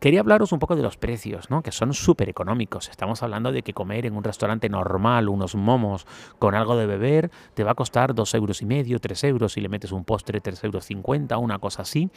Quería 0.00 0.20
hablaros 0.20 0.52
un 0.52 0.58
poco 0.58 0.76
de 0.76 0.82
los 0.82 0.96
precios, 0.96 1.48
que 1.62 1.72
son 1.72 1.94
súper 1.94 2.28
económicos. 2.28 2.88
Estamos 2.88 3.22
hablando 3.22 3.52
de 3.52 3.62
que 3.62 3.72
comer 3.72 4.06
en 4.06 4.16
un 4.16 4.24
restaurante 4.24 4.68
normal 4.68 5.28
unos 5.28 5.54
momos 5.54 6.06
con 6.38 6.54
algo 6.54 6.76
de 6.76 6.95
beber 6.96 7.30
te 7.54 7.64
va 7.64 7.72
a 7.72 7.74
costar 7.74 8.14
dos 8.14 8.34
euros 8.34 8.62
y 8.62 8.66
medio, 8.66 8.98
tres 8.98 9.24
euros, 9.24 9.52
si 9.52 9.60
le 9.60 9.68
metes 9.68 9.92
un 9.92 10.04
postre, 10.04 10.40
tres 10.40 10.62
euros 10.64 10.84
cincuenta, 10.84 11.38
una 11.38 11.58
cosa 11.58 11.82
así. 11.82 12.10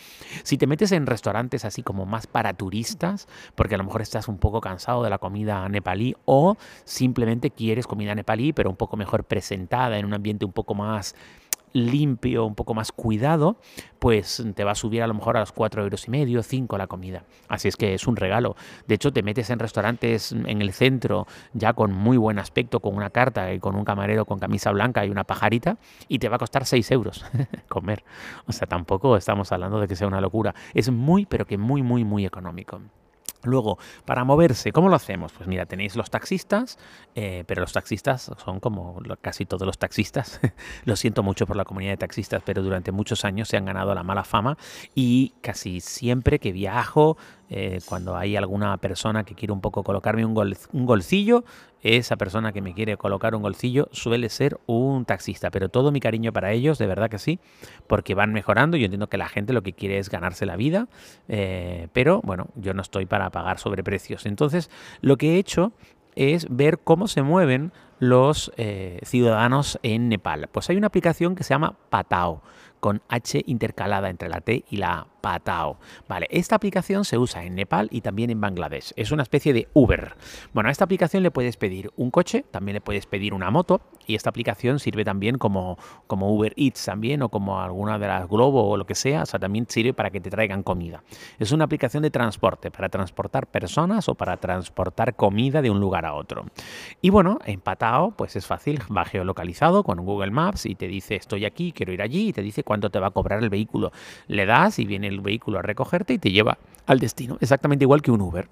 Si 0.44 0.58
te 0.58 0.68
metes 0.68 0.92
en 0.92 1.06
restaurantes 1.06 1.66
así 1.66 1.84
como 1.84 2.06
más 2.06 2.28
para 2.28 2.54
turistas, 2.54 3.28
porque 3.56 3.76
a 3.76 3.78
lo 3.78 3.84
mejor 3.84 4.02
estás 4.02 4.28
un 4.28 4.38
poco 4.38 4.62
cansado 4.62 5.04
de 5.04 5.10
la 5.10 5.18
comida 5.18 5.68
nepalí 5.70 6.16
o 6.26 6.58
simplemente 6.84 7.52
quieres 7.52 7.88
comida 7.88 8.16
nepalí, 8.16 8.54
pero 8.54 8.70
un 8.70 8.76
poco 8.76 8.98
mejor 8.98 9.24
presentada, 9.24 9.98
en 9.98 10.06
un 10.06 10.14
ambiente 10.14 10.46
un 10.46 10.54
poco 10.54 10.74
más 10.76 11.16
limpio, 11.74 12.46
un 12.46 12.56
poco 12.56 12.74
más 12.74 12.92
cuidado, 12.92 13.58
pues 14.00 14.44
te 14.56 14.64
va 14.64 14.72
a 14.72 14.76
subir 14.76 15.04
a 15.04 15.08
lo 15.08 15.14
mejor 15.14 15.38
a 15.38 15.42
los 15.42 15.52
4 15.52 15.84
euros 15.84 16.08
y 16.08 16.12
medio, 16.12 16.44
5 16.44 16.78
la 16.78 16.88
comida. 16.88 17.24
Así 17.48 17.68
es 17.68 17.76
que 17.76 17.94
es 17.94 18.08
un 18.08 18.16
regalo. 18.16 18.56
De 18.88 18.96
hecho, 18.96 19.12
te 19.12 19.24
metes 19.24 19.50
en 19.50 19.60
restaurantes 19.60 20.32
en 20.32 20.62
el 20.62 20.74
centro 20.74 21.28
ya 21.54 21.74
con 21.74 21.92
muy 21.92 22.18
buen 22.18 22.40
aspecto, 22.40 22.80
con 22.80 22.96
una 22.96 23.10
carta 23.10 23.54
y 23.54 23.60
con 23.60 23.76
un 23.76 23.86
camarero 23.86 24.26
con 24.26 24.40
camisa 24.40 24.72
blanca 24.72 25.06
y 25.06 25.10
una 25.10 25.24
pajarita, 25.24 25.78
y 26.08 26.20
te 26.20 26.30
va 26.30 26.38
a 26.38 26.40
costar 26.40 26.66
6 26.66 26.92
euros 26.92 27.26
comer. 27.68 28.04
O 28.48 28.52
sea, 28.52 28.68
tampoco 28.68 29.18
estamos 29.18 29.52
hablando 29.52 29.80
de 29.80 29.88
que 29.88 29.96
sea 29.96 30.08
una 30.08 30.22
locura. 30.22 30.54
Es 30.74 30.90
muy, 30.90 31.26
pero 31.26 31.46
que 31.46 31.58
muy, 31.58 31.84
muy, 31.84 32.04
muy 32.04 32.26
económico. 32.26 32.82
Luego, 33.44 33.78
para 34.06 34.24
moverse, 34.24 34.72
¿cómo 34.72 34.90
lo 34.90 34.96
hacemos? 34.96 35.32
Pues 35.34 35.48
mira, 35.48 35.66
tenéis 35.66 35.96
los 35.96 36.10
taxistas, 36.10 36.78
eh, 37.16 37.44
pero 37.48 37.62
los 37.62 37.74
taxistas 37.74 38.32
son 38.44 38.60
como 38.60 39.02
casi 39.22 39.46
todos 39.46 39.66
los 39.66 39.78
taxistas. 39.78 40.40
lo 40.86 40.96
siento 40.96 41.24
mucho 41.24 41.48
por 41.48 41.56
la 41.56 41.66
comunidad 41.66 41.92
de 41.92 41.98
taxistas, 41.98 42.42
pero 42.46 42.62
durante 42.62 42.92
muchos 42.92 43.26
años 43.26 43.48
se 43.48 43.58
han 43.58 43.66
ganado 43.66 43.96
la 43.96 44.04
mala 44.04 44.24
fama 44.24 44.58
y 44.94 45.34
casi 45.42 45.80
siempre 45.80 46.40
que 46.40 46.52
viajo, 46.52 47.18
eh, 47.50 47.80
cuando 47.86 48.16
hay 48.16 48.36
alguna 48.36 48.78
persona 48.78 49.24
que 49.24 49.36
quiere 49.36 49.52
un 49.52 49.62
poco 49.62 49.84
colocarme 49.84 50.26
un, 50.26 50.56
un 50.72 50.86
golcillo, 50.86 51.44
esa 51.82 52.18
persona 52.18 52.52
que 52.52 52.62
me 52.62 52.74
quiere 52.74 52.98
colocar 52.98 53.36
un 53.36 53.42
golcillo 53.42 53.88
suele 53.92 54.30
ser 54.30 54.60
un 54.66 55.06
taxista, 55.06 55.50
pero 55.50 55.70
todo 55.70 55.92
mi 55.92 56.00
cariño 56.00 56.34
para 56.34 56.52
ellos, 56.52 56.78
de 56.78 56.88
verdad 56.88 57.10
que 57.10 57.20
sí, 57.20 57.40
porque 57.88 58.16
van 58.16 58.34
mejorando. 58.34 58.78
Yo 58.78 58.86
entiendo 58.86 59.08
que 59.08 59.18
la 59.18 59.30
gente 59.30 59.54
lo 59.54 59.64
que 59.64 59.74
quiere 59.74 59.98
es 59.98 60.10
ganarse 60.10 60.46
la 60.46 60.56
vida, 60.56 60.88
eh, 61.28 61.88
pero 61.94 62.22
bueno, 62.24 62.48
yo 62.56 62.74
no 62.74 62.82
estoy 62.82 63.06
para 63.06 63.30
pagar 63.30 63.60
sobreprecios. 63.60 64.26
Entonces, 64.26 64.70
lo 65.02 65.18
que 65.18 65.36
he 65.36 65.38
hecho 65.38 65.72
es 66.16 66.48
ver 66.50 66.80
cómo 66.80 67.08
se 67.08 67.22
mueven 67.22 67.72
los 68.00 68.52
eh, 68.58 69.00
ciudadanos 69.04 69.80
en 69.84 70.10
Nepal. 70.10 70.50
Pues 70.52 70.70
hay 70.70 70.78
una 70.78 70.88
aplicación 70.88 71.36
que 71.36 71.44
se 71.44 71.54
llama 71.54 71.76
Patao, 71.90 72.42
con 72.80 73.02
H 73.10 73.44
intercalada 73.46 74.10
entre 74.10 74.30
la 74.30 74.42
T 74.42 74.64
y 74.70 74.78
la 74.78 75.08
Patao. 75.22 75.80
Vale, 76.08 76.28
esta 76.30 76.56
aplicación 76.56 77.06
se 77.06 77.18
usa 77.18 77.44
en 77.44 77.56
Nepal 77.56 77.88
y 77.92 78.02
también 78.02 78.30
en 78.30 78.42
Bangladesh. 78.42 78.94
Es 78.96 79.12
una 79.12 79.24
especie 79.24 79.54
de 79.54 79.68
Uber. 79.74 80.16
Bueno, 80.54 80.70
a 80.70 80.72
esta 80.72 80.84
aplicación 80.84 81.24
le 81.24 81.32
puedes 81.32 81.58
pedir 81.58 81.92
un 81.96 82.12
coche, 82.12 82.46
también 82.52 82.74
le 82.76 82.82
puedes 82.82 83.06
pedir 83.06 83.34
una 83.34 83.52
moto 83.52 83.82
y 84.06 84.16
esta 84.16 84.30
aplicación 84.30 84.80
sirve 84.80 85.06
también 85.06 85.38
como, 85.38 85.78
como 86.08 86.34
Uber 86.34 86.54
Eats 86.58 86.86
también 86.86 87.22
o 87.22 87.30
como 87.30 87.62
alguna 87.62 88.00
de 88.00 88.08
las 88.08 88.28
Globo 88.28 88.70
o 88.70 88.78
lo 88.78 88.86
que 88.86 88.96
sea. 88.96 89.24
O 89.24 89.26
sea, 89.26 89.40
también 89.40 89.66
sirve 89.70 89.94
para 89.94 90.10
que 90.10 90.20
te 90.20 90.30
traigan 90.30 90.64
comida. 90.64 91.04
Es 91.38 91.52
una 91.52 91.66
aplicación 91.66 92.04
de 92.04 92.12
transporte 92.12 92.72
para 92.72 92.90
transportar 92.90 93.48
personas 93.48 94.10
o 94.10 94.16
para 94.16 94.38
transportar 94.38 95.16
comida 95.16 95.62
de 95.62 95.70
un 95.70 95.80
lugar 95.80 96.06
a 96.06 96.14
otro. 96.14 96.46
Y 97.02 97.10
bueno, 97.10 97.40
en 97.46 97.60
Patao 97.62 98.12
pues 98.12 98.36
es 98.36 98.46
fácil, 98.46 98.82
va 98.96 99.06
geolocalizado 99.06 99.84
con 99.84 100.04
Google 100.06 100.32
Maps 100.32 100.66
y 100.66 100.76
te 100.76 100.88
dice 100.88 101.16
estoy 101.16 101.46
aquí, 101.46 101.72
quiero 101.72 101.94
ir 101.94 102.02
allí 102.02 102.30
y 102.30 102.34
te 102.34 102.42
dice 102.42 102.64
cuánto 102.64 102.90
te 102.90 103.00
va 103.00 103.08
a 103.08 103.12
cobrar 103.12 103.44
el 103.44 103.50
vehículo. 103.50 103.92
Le 104.28 104.46
das 104.46 104.80
y 104.80 104.86
viene 104.86 105.09
el 105.10 105.22
vehículo 105.22 105.60
a 105.60 105.62
recogerte 105.62 106.14
y 106.14 106.18
te 106.18 106.32
lleva 106.32 106.58
al 106.86 107.00
destino, 107.00 107.38
exactamente 107.40 107.86
igual 107.86 108.02
que 108.02 108.12
un 108.12 108.22
Uber. 108.22 108.48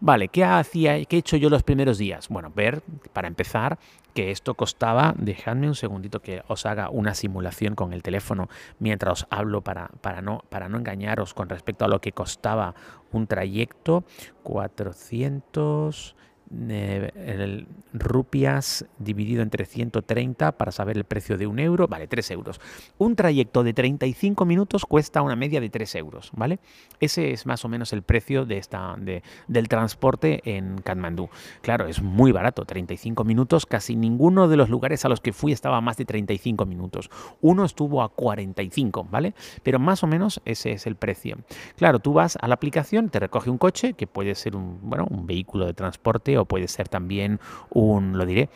Vale, 0.00 0.28
¿qué 0.28 0.44
hacía, 0.44 1.02
qué 1.06 1.16
he 1.16 1.18
hecho 1.20 1.36
yo 1.36 1.48
los 1.48 1.62
primeros 1.62 1.96
días? 1.96 2.28
Bueno, 2.28 2.52
ver, 2.54 2.82
para 3.12 3.28
empezar, 3.28 3.78
que 4.14 4.30
esto 4.30 4.54
costaba, 4.54 5.14
dejadme 5.16 5.68
un 5.68 5.74
segundito 5.74 6.20
que 6.20 6.42
os 6.48 6.66
haga 6.66 6.90
una 6.90 7.14
simulación 7.14 7.74
con 7.74 7.92
el 7.92 8.02
teléfono 8.02 8.48
mientras 8.78 9.22
os 9.22 9.26
hablo 9.30 9.62
para, 9.62 9.88
para, 10.00 10.20
no, 10.22 10.42
para 10.48 10.68
no 10.68 10.76
engañaros 10.76 11.34
con 11.34 11.48
respecto 11.48 11.84
a 11.84 11.88
lo 11.88 12.00
que 12.00 12.12
costaba 12.12 12.74
un 13.12 13.26
trayecto, 13.26 14.04
400 14.42 16.16
el 16.50 17.66
rupias 17.92 18.84
dividido 18.98 19.42
entre 19.42 19.64
130 19.64 20.52
para 20.52 20.72
saber 20.72 20.96
el 20.96 21.04
precio 21.04 21.38
de 21.38 21.46
un 21.46 21.58
euro, 21.58 21.88
vale, 21.88 22.06
3 22.06 22.30
euros. 22.32 22.60
Un 22.98 23.16
trayecto 23.16 23.62
de 23.62 23.72
35 23.72 24.44
minutos 24.44 24.84
cuesta 24.84 25.22
una 25.22 25.36
media 25.36 25.60
de 25.60 25.70
3 25.70 25.94
euros, 25.96 26.30
¿vale? 26.34 26.58
Ese 27.00 27.32
es 27.32 27.46
más 27.46 27.64
o 27.64 27.68
menos 27.68 27.92
el 27.92 28.02
precio 28.02 28.44
de 28.44 28.58
esta, 28.58 28.96
de, 28.98 29.22
del 29.46 29.68
transporte 29.68 30.40
en 30.44 30.78
Katmandú. 30.78 31.28
Claro, 31.62 31.86
es 31.86 32.02
muy 32.02 32.32
barato, 32.32 32.64
35 32.64 33.24
minutos, 33.24 33.66
casi 33.66 33.96
ninguno 33.96 34.48
de 34.48 34.56
los 34.56 34.68
lugares 34.68 35.04
a 35.04 35.08
los 35.08 35.20
que 35.20 35.32
fui 35.32 35.52
estaba 35.52 35.80
más 35.80 35.96
de 35.96 36.04
35 36.04 36.66
minutos. 36.66 37.10
Uno 37.40 37.64
estuvo 37.64 38.02
a 38.02 38.10
45, 38.10 39.08
¿vale? 39.10 39.34
Pero 39.62 39.78
más 39.78 40.02
o 40.02 40.06
menos 40.06 40.40
ese 40.44 40.72
es 40.72 40.86
el 40.86 40.96
precio. 40.96 41.38
Claro, 41.76 41.98
tú 41.98 42.12
vas 42.12 42.36
a 42.40 42.48
la 42.48 42.54
aplicación, 42.54 43.10
te 43.10 43.20
recoge 43.20 43.50
un 43.50 43.58
coche, 43.58 43.94
que 43.94 44.06
puede 44.06 44.34
ser 44.34 44.56
un, 44.56 44.78
bueno, 44.82 45.06
un 45.10 45.26
vehículo 45.26 45.66
de 45.66 45.74
transporte 45.74 46.37
puede 46.44 46.68
ser 46.68 46.88
también 46.88 47.40
un, 47.70 48.18
lo 48.18 48.26
diré, 48.26 48.48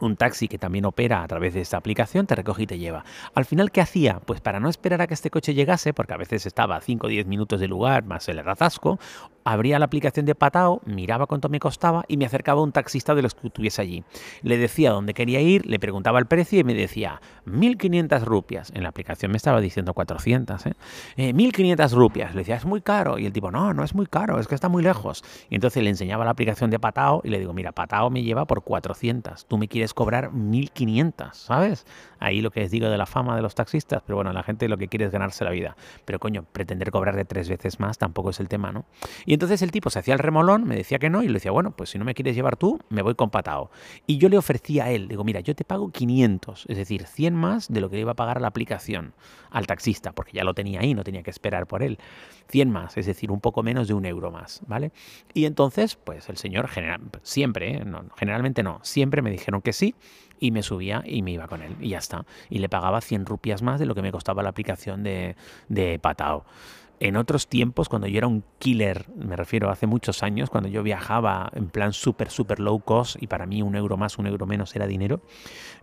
un 0.00 0.16
taxi 0.16 0.48
que 0.48 0.58
también 0.58 0.84
opera 0.84 1.22
a 1.22 1.28
través 1.28 1.54
de 1.54 1.60
esta 1.60 1.76
aplicación, 1.76 2.26
te 2.26 2.34
recoge 2.34 2.64
y 2.64 2.66
te 2.66 2.78
lleva. 2.78 3.04
Al 3.34 3.44
final, 3.44 3.70
¿qué 3.70 3.80
hacía? 3.80 4.20
Pues 4.20 4.40
para 4.40 4.60
no 4.60 4.68
esperar 4.68 5.00
a 5.00 5.06
que 5.06 5.14
este 5.14 5.30
coche 5.30 5.54
llegase, 5.54 5.94
porque 5.94 6.14
a 6.14 6.18
veces 6.18 6.46
estaba 6.46 6.76
a 6.76 6.80
5 6.80 7.06
o 7.06 7.10
10 7.10 7.26
minutos 7.26 7.60
de 7.60 7.68
lugar 7.68 8.04
más 8.04 8.28
el 8.28 8.42
ratasco, 8.42 8.98
abría 9.46 9.78
la 9.78 9.84
aplicación 9.84 10.26
de 10.26 10.34
Patao, 10.34 10.82
miraba 10.84 11.26
cuánto 11.26 11.48
me 11.48 11.60
costaba 11.60 12.04
y 12.08 12.16
me 12.16 12.26
acercaba 12.26 12.60
a 12.60 12.64
un 12.64 12.72
taxista 12.72 13.14
de 13.14 13.22
los 13.22 13.34
que 13.36 13.48
tuviese 13.48 13.80
allí. 13.80 14.02
Le 14.42 14.58
decía 14.58 14.90
dónde 14.90 15.14
quería 15.14 15.40
ir, 15.40 15.64
le 15.66 15.78
preguntaba 15.78 16.18
el 16.18 16.26
precio 16.26 16.58
y 16.58 16.64
me 16.64 16.74
decía 16.74 17.20
1.500 17.46 18.24
rupias. 18.24 18.72
En 18.74 18.82
la 18.82 18.88
aplicación 18.88 19.30
me 19.30 19.36
estaba 19.36 19.60
diciendo 19.60 19.94
400, 19.94 20.66
¿eh? 20.66 20.74
1.500 21.16 21.92
eh, 21.92 21.94
rupias. 21.94 22.34
Le 22.34 22.40
decía, 22.40 22.56
es 22.56 22.64
muy 22.64 22.80
caro. 22.80 23.20
Y 23.20 23.26
el 23.26 23.32
tipo, 23.32 23.52
no, 23.52 23.72
no 23.72 23.84
es 23.84 23.94
muy 23.94 24.06
caro, 24.06 24.40
es 24.40 24.48
que 24.48 24.56
está 24.56 24.68
muy 24.68 24.82
lejos. 24.82 25.22
Y 25.48 25.54
entonces 25.54 25.80
le 25.80 25.90
enseñaba 25.90 26.24
la 26.24 26.32
aplicación 26.32 26.70
de 26.70 26.80
Patao 26.80 27.20
y 27.22 27.28
le 27.28 27.38
digo, 27.38 27.52
mira, 27.52 27.70
Patao 27.70 28.10
me 28.10 28.24
lleva 28.24 28.46
por 28.46 28.64
400. 28.64 29.46
Tú 29.46 29.58
me 29.58 29.68
quieres 29.68 29.94
cobrar 29.94 30.32
1.500, 30.32 31.34
¿sabes? 31.34 31.86
Ahí 32.18 32.40
lo 32.40 32.50
que 32.50 32.60
les 32.60 32.70
digo 32.70 32.88
de 32.88 32.96
la 32.96 33.06
fama 33.06 33.36
de 33.36 33.42
los 33.42 33.54
taxistas, 33.54 34.02
pero 34.04 34.16
bueno, 34.16 34.32
la 34.32 34.42
gente 34.42 34.68
lo 34.68 34.76
que 34.78 34.88
quiere 34.88 35.06
es 35.06 35.10
ganarse 35.10 35.44
la 35.44 35.50
vida. 35.50 35.76
Pero 36.04 36.18
coño, 36.18 36.44
pretender 36.52 36.90
cobrar 36.90 37.16
de 37.16 37.24
tres 37.24 37.48
veces 37.48 37.80
más 37.80 37.98
tampoco 37.98 38.30
es 38.30 38.40
el 38.40 38.48
tema, 38.48 38.72
¿no? 38.72 38.86
Y 39.24 39.34
entonces 39.34 39.62
el 39.62 39.70
tipo 39.70 39.90
se 39.90 39.98
hacía 39.98 40.14
el 40.14 40.20
remolón, 40.20 40.64
me 40.64 40.76
decía 40.76 40.98
que 40.98 41.10
no, 41.10 41.22
y 41.22 41.28
le 41.28 41.34
decía, 41.34 41.50
bueno, 41.50 41.72
pues 41.72 41.90
si 41.90 41.98
no 41.98 42.04
me 42.04 42.14
quieres 42.14 42.34
llevar 42.34 42.56
tú, 42.56 42.80
me 42.88 43.02
voy 43.02 43.14
con 43.14 43.30
patao. 43.30 43.70
Y 44.06 44.18
yo 44.18 44.28
le 44.28 44.38
ofrecía 44.38 44.84
a 44.84 44.90
él, 44.90 45.08
digo, 45.08 45.24
mira, 45.24 45.40
yo 45.40 45.54
te 45.54 45.64
pago 45.64 45.90
500, 45.90 46.66
es 46.68 46.76
decir, 46.76 47.06
100 47.06 47.34
más 47.34 47.68
de 47.72 47.80
lo 47.80 47.90
que 47.90 47.98
iba 47.98 48.12
a 48.12 48.16
pagar 48.16 48.40
la 48.40 48.48
aplicación 48.48 49.14
al 49.50 49.66
taxista, 49.66 50.12
porque 50.12 50.32
ya 50.32 50.44
lo 50.44 50.54
tenía 50.54 50.80
ahí, 50.80 50.94
no 50.94 51.04
tenía 51.04 51.22
que 51.22 51.30
esperar 51.30 51.66
por 51.66 51.82
él. 51.82 51.98
100 52.48 52.70
más, 52.70 52.96
es 52.96 53.06
decir, 53.06 53.30
un 53.30 53.40
poco 53.40 53.62
menos 53.62 53.88
de 53.88 53.94
un 53.94 54.06
euro 54.06 54.30
más, 54.30 54.60
¿vale? 54.66 54.92
Y 55.34 55.46
entonces, 55.46 55.96
pues 55.96 56.28
el 56.28 56.36
señor, 56.36 56.68
siempre, 57.22 57.76
¿eh? 57.76 57.84
generalmente 58.16 58.62
no, 58.62 58.80
siempre 58.82 59.22
me 59.22 59.30
dijeron 59.30 59.62
que 59.62 59.72
sí 59.72 59.94
y 60.38 60.50
me 60.50 60.62
subía 60.62 61.02
y 61.04 61.22
me 61.22 61.32
iba 61.32 61.46
con 61.48 61.62
él 61.62 61.76
y 61.80 61.90
ya 61.90 61.98
está. 61.98 62.24
Y 62.50 62.58
le 62.58 62.68
pagaba 62.68 63.00
100 63.00 63.26
rupias 63.26 63.62
más 63.62 63.80
de 63.80 63.86
lo 63.86 63.94
que 63.94 64.02
me 64.02 64.12
costaba 64.12 64.42
la 64.42 64.50
aplicación 64.50 65.02
de, 65.02 65.36
de 65.68 65.98
Patao 65.98 66.44
en 67.00 67.16
otros 67.16 67.48
tiempos, 67.48 67.88
cuando 67.88 68.06
yo 68.06 68.18
era 68.18 68.26
un 68.26 68.42
killer, 68.58 69.06
me 69.16 69.36
refiero 69.36 69.70
hace 69.70 69.86
muchos 69.86 70.22
años, 70.22 70.50
cuando 70.50 70.68
yo 70.68 70.82
viajaba 70.82 71.50
en 71.54 71.68
plan 71.68 71.92
súper, 71.92 72.30
súper 72.30 72.60
low 72.60 72.80
cost 72.80 73.16
y 73.20 73.26
para 73.26 73.46
mí 73.46 73.62
un 73.62 73.76
euro 73.76 73.96
más, 73.96 74.18
un 74.18 74.26
euro 74.26 74.46
menos 74.46 74.74
era 74.74 74.86
dinero, 74.86 75.20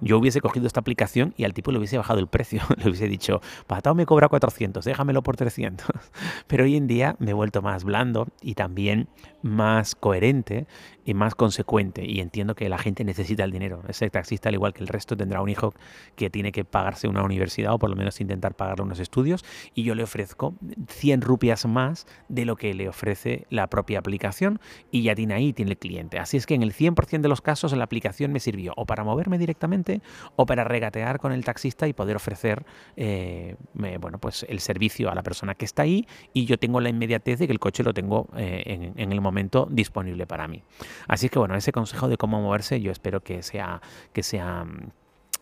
yo 0.01 0.17
hubiese 0.17 0.41
cogido 0.41 0.67
esta 0.67 0.79
aplicación 0.79 1.33
y 1.37 1.43
al 1.43 1.53
tipo 1.53 1.71
le 1.71 1.77
hubiese 1.77 1.97
bajado 1.97 2.19
el 2.19 2.27
precio. 2.27 2.61
Le 2.77 2.89
hubiese 2.89 3.07
dicho, 3.07 3.41
Patao 3.67 3.95
me 3.95 4.05
cobra 4.05 4.27
400, 4.27 4.83
déjamelo 4.83 5.23
por 5.23 5.37
300. 5.37 5.87
Pero 6.47 6.63
hoy 6.63 6.75
en 6.75 6.87
día 6.87 7.15
me 7.19 7.31
he 7.31 7.33
vuelto 7.33 7.61
más 7.61 7.83
blando 7.83 8.27
y 8.41 8.55
también 8.55 9.07
más 9.41 9.95
coherente 9.95 10.67
y 11.05 11.13
más 11.13 11.35
consecuente. 11.35 12.05
Y 12.05 12.19
entiendo 12.19 12.55
que 12.55 12.67
la 12.69 12.77
gente 12.77 13.03
necesita 13.03 13.43
el 13.43 13.51
dinero. 13.51 13.81
Ese 13.87 14.09
taxista, 14.09 14.49
al 14.49 14.55
igual 14.55 14.73
que 14.73 14.81
el 14.81 14.87
resto, 14.87 15.15
tendrá 15.15 15.41
un 15.41 15.49
hijo 15.49 15.73
que 16.15 16.29
tiene 16.29 16.51
que 16.51 16.65
pagarse 16.65 17.07
una 17.07 17.23
universidad 17.23 17.73
o 17.73 17.79
por 17.79 17.89
lo 17.89 17.95
menos 17.95 18.19
intentar 18.21 18.55
pagarle 18.55 18.83
unos 18.83 18.99
estudios. 18.99 19.43
Y 19.73 19.83
yo 19.83 19.95
le 19.95 20.03
ofrezco 20.03 20.55
100 21.03 21.19
rupias 21.19 21.65
más 21.65 22.07
de 22.29 22.45
lo 22.45 22.55
que 22.55 22.73
le 22.73 22.87
ofrece 22.87 23.45
la 23.49 23.67
propia 23.67 23.99
aplicación 23.99 24.61
y 24.89 25.03
ya 25.03 25.15
tiene 25.15 25.33
ahí, 25.33 25.51
tiene 25.51 25.71
el 25.71 25.77
cliente. 25.77 26.17
Así 26.17 26.37
es 26.37 26.45
que 26.45 26.53
en 26.55 26.63
el 26.63 26.71
100% 26.71 27.19
de 27.19 27.27
los 27.27 27.41
casos 27.41 27.73
la 27.73 27.83
aplicación 27.83 28.31
me 28.31 28.39
sirvió 28.39 28.71
o 28.77 28.85
para 28.85 29.03
moverme 29.03 29.37
directamente 29.37 30.01
o 30.37 30.45
para 30.45 30.63
regatear 30.63 31.19
con 31.19 31.33
el 31.33 31.43
taxista 31.43 31.89
y 31.89 31.93
poder 31.93 32.15
ofrecer 32.15 32.65
eh, 32.95 33.57
bueno, 33.73 34.17
pues 34.17 34.45
el 34.47 34.61
servicio 34.61 35.11
a 35.11 35.15
la 35.15 35.23
persona 35.23 35.55
que 35.55 35.65
está 35.65 35.81
ahí 35.83 36.07
y 36.31 36.45
yo 36.45 36.57
tengo 36.57 36.79
la 36.79 36.87
inmediatez 36.87 37.37
de 37.39 37.47
que 37.47 37.51
el 37.51 37.59
coche 37.59 37.83
lo 37.83 37.93
tengo 37.93 38.29
eh, 38.37 38.63
en, 38.65 38.93
en 38.95 39.11
el 39.11 39.19
momento 39.19 39.67
disponible 39.69 40.25
para 40.25 40.47
mí. 40.47 40.63
Así 41.09 41.27
que 41.27 41.37
bueno, 41.37 41.55
ese 41.55 41.73
consejo 41.73 42.07
de 42.07 42.15
cómo 42.15 42.41
moverse 42.41 42.79
yo 42.79 42.93
espero 42.93 43.19
que 43.19 43.43
sea, 43.43 43.81
que 44.13 44.23
sea 44.23 44.65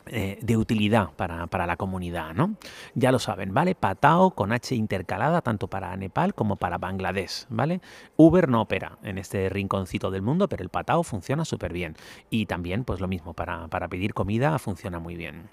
eh, 0.08 0.40
de 0.42 0.58
utilidad 0.58 1.12
para, 1.12 1.68
la 1.68 1.78
comunidad, 1.78 2.34
¿no? 2.34 2.56
Ya 2.96 3.12
lo 3.12 3.20
saben, 3.20 3.54
¿vale? 3.54 3.76
Patao 3.76 4.32
con 4.32 4.52
H 4.52 4.74
intercalada 4.74 5.42
tanto 5.42 5.68
para 5.68 5.96
Nepal 5.96 6.34
como 6.34 6.56
para 6.56 6.80
Bangladesh, 6.80 7.46
¿vale? 7.50 7.82
Uber 8.18 8.50
no 8.50 8.62
opera 8.62 8.98
en 9.04 9.20
este 9.20 9.48
rinconcito 9.50 10.10
del 10.10 10.24
mundo, 10.24 10.50
pero 10.50 10.64
el 10.64 10.70
Patao 10.70 11.04
funciona 11.04 11.46
súper 11.46 11.72
bien. 11.72 11.96
Y 12.32 12.48
también, 12.48 12.84
pues 12.84 13.00
lo 13.00 13.08
mismo, 13.08 13.36
para, 13.36 13.70
pedir 13.90 14.16
comida 14.16 14.58
funciona 14.58 14.98
muy 14.98 15.16
bien. 15.16 15.50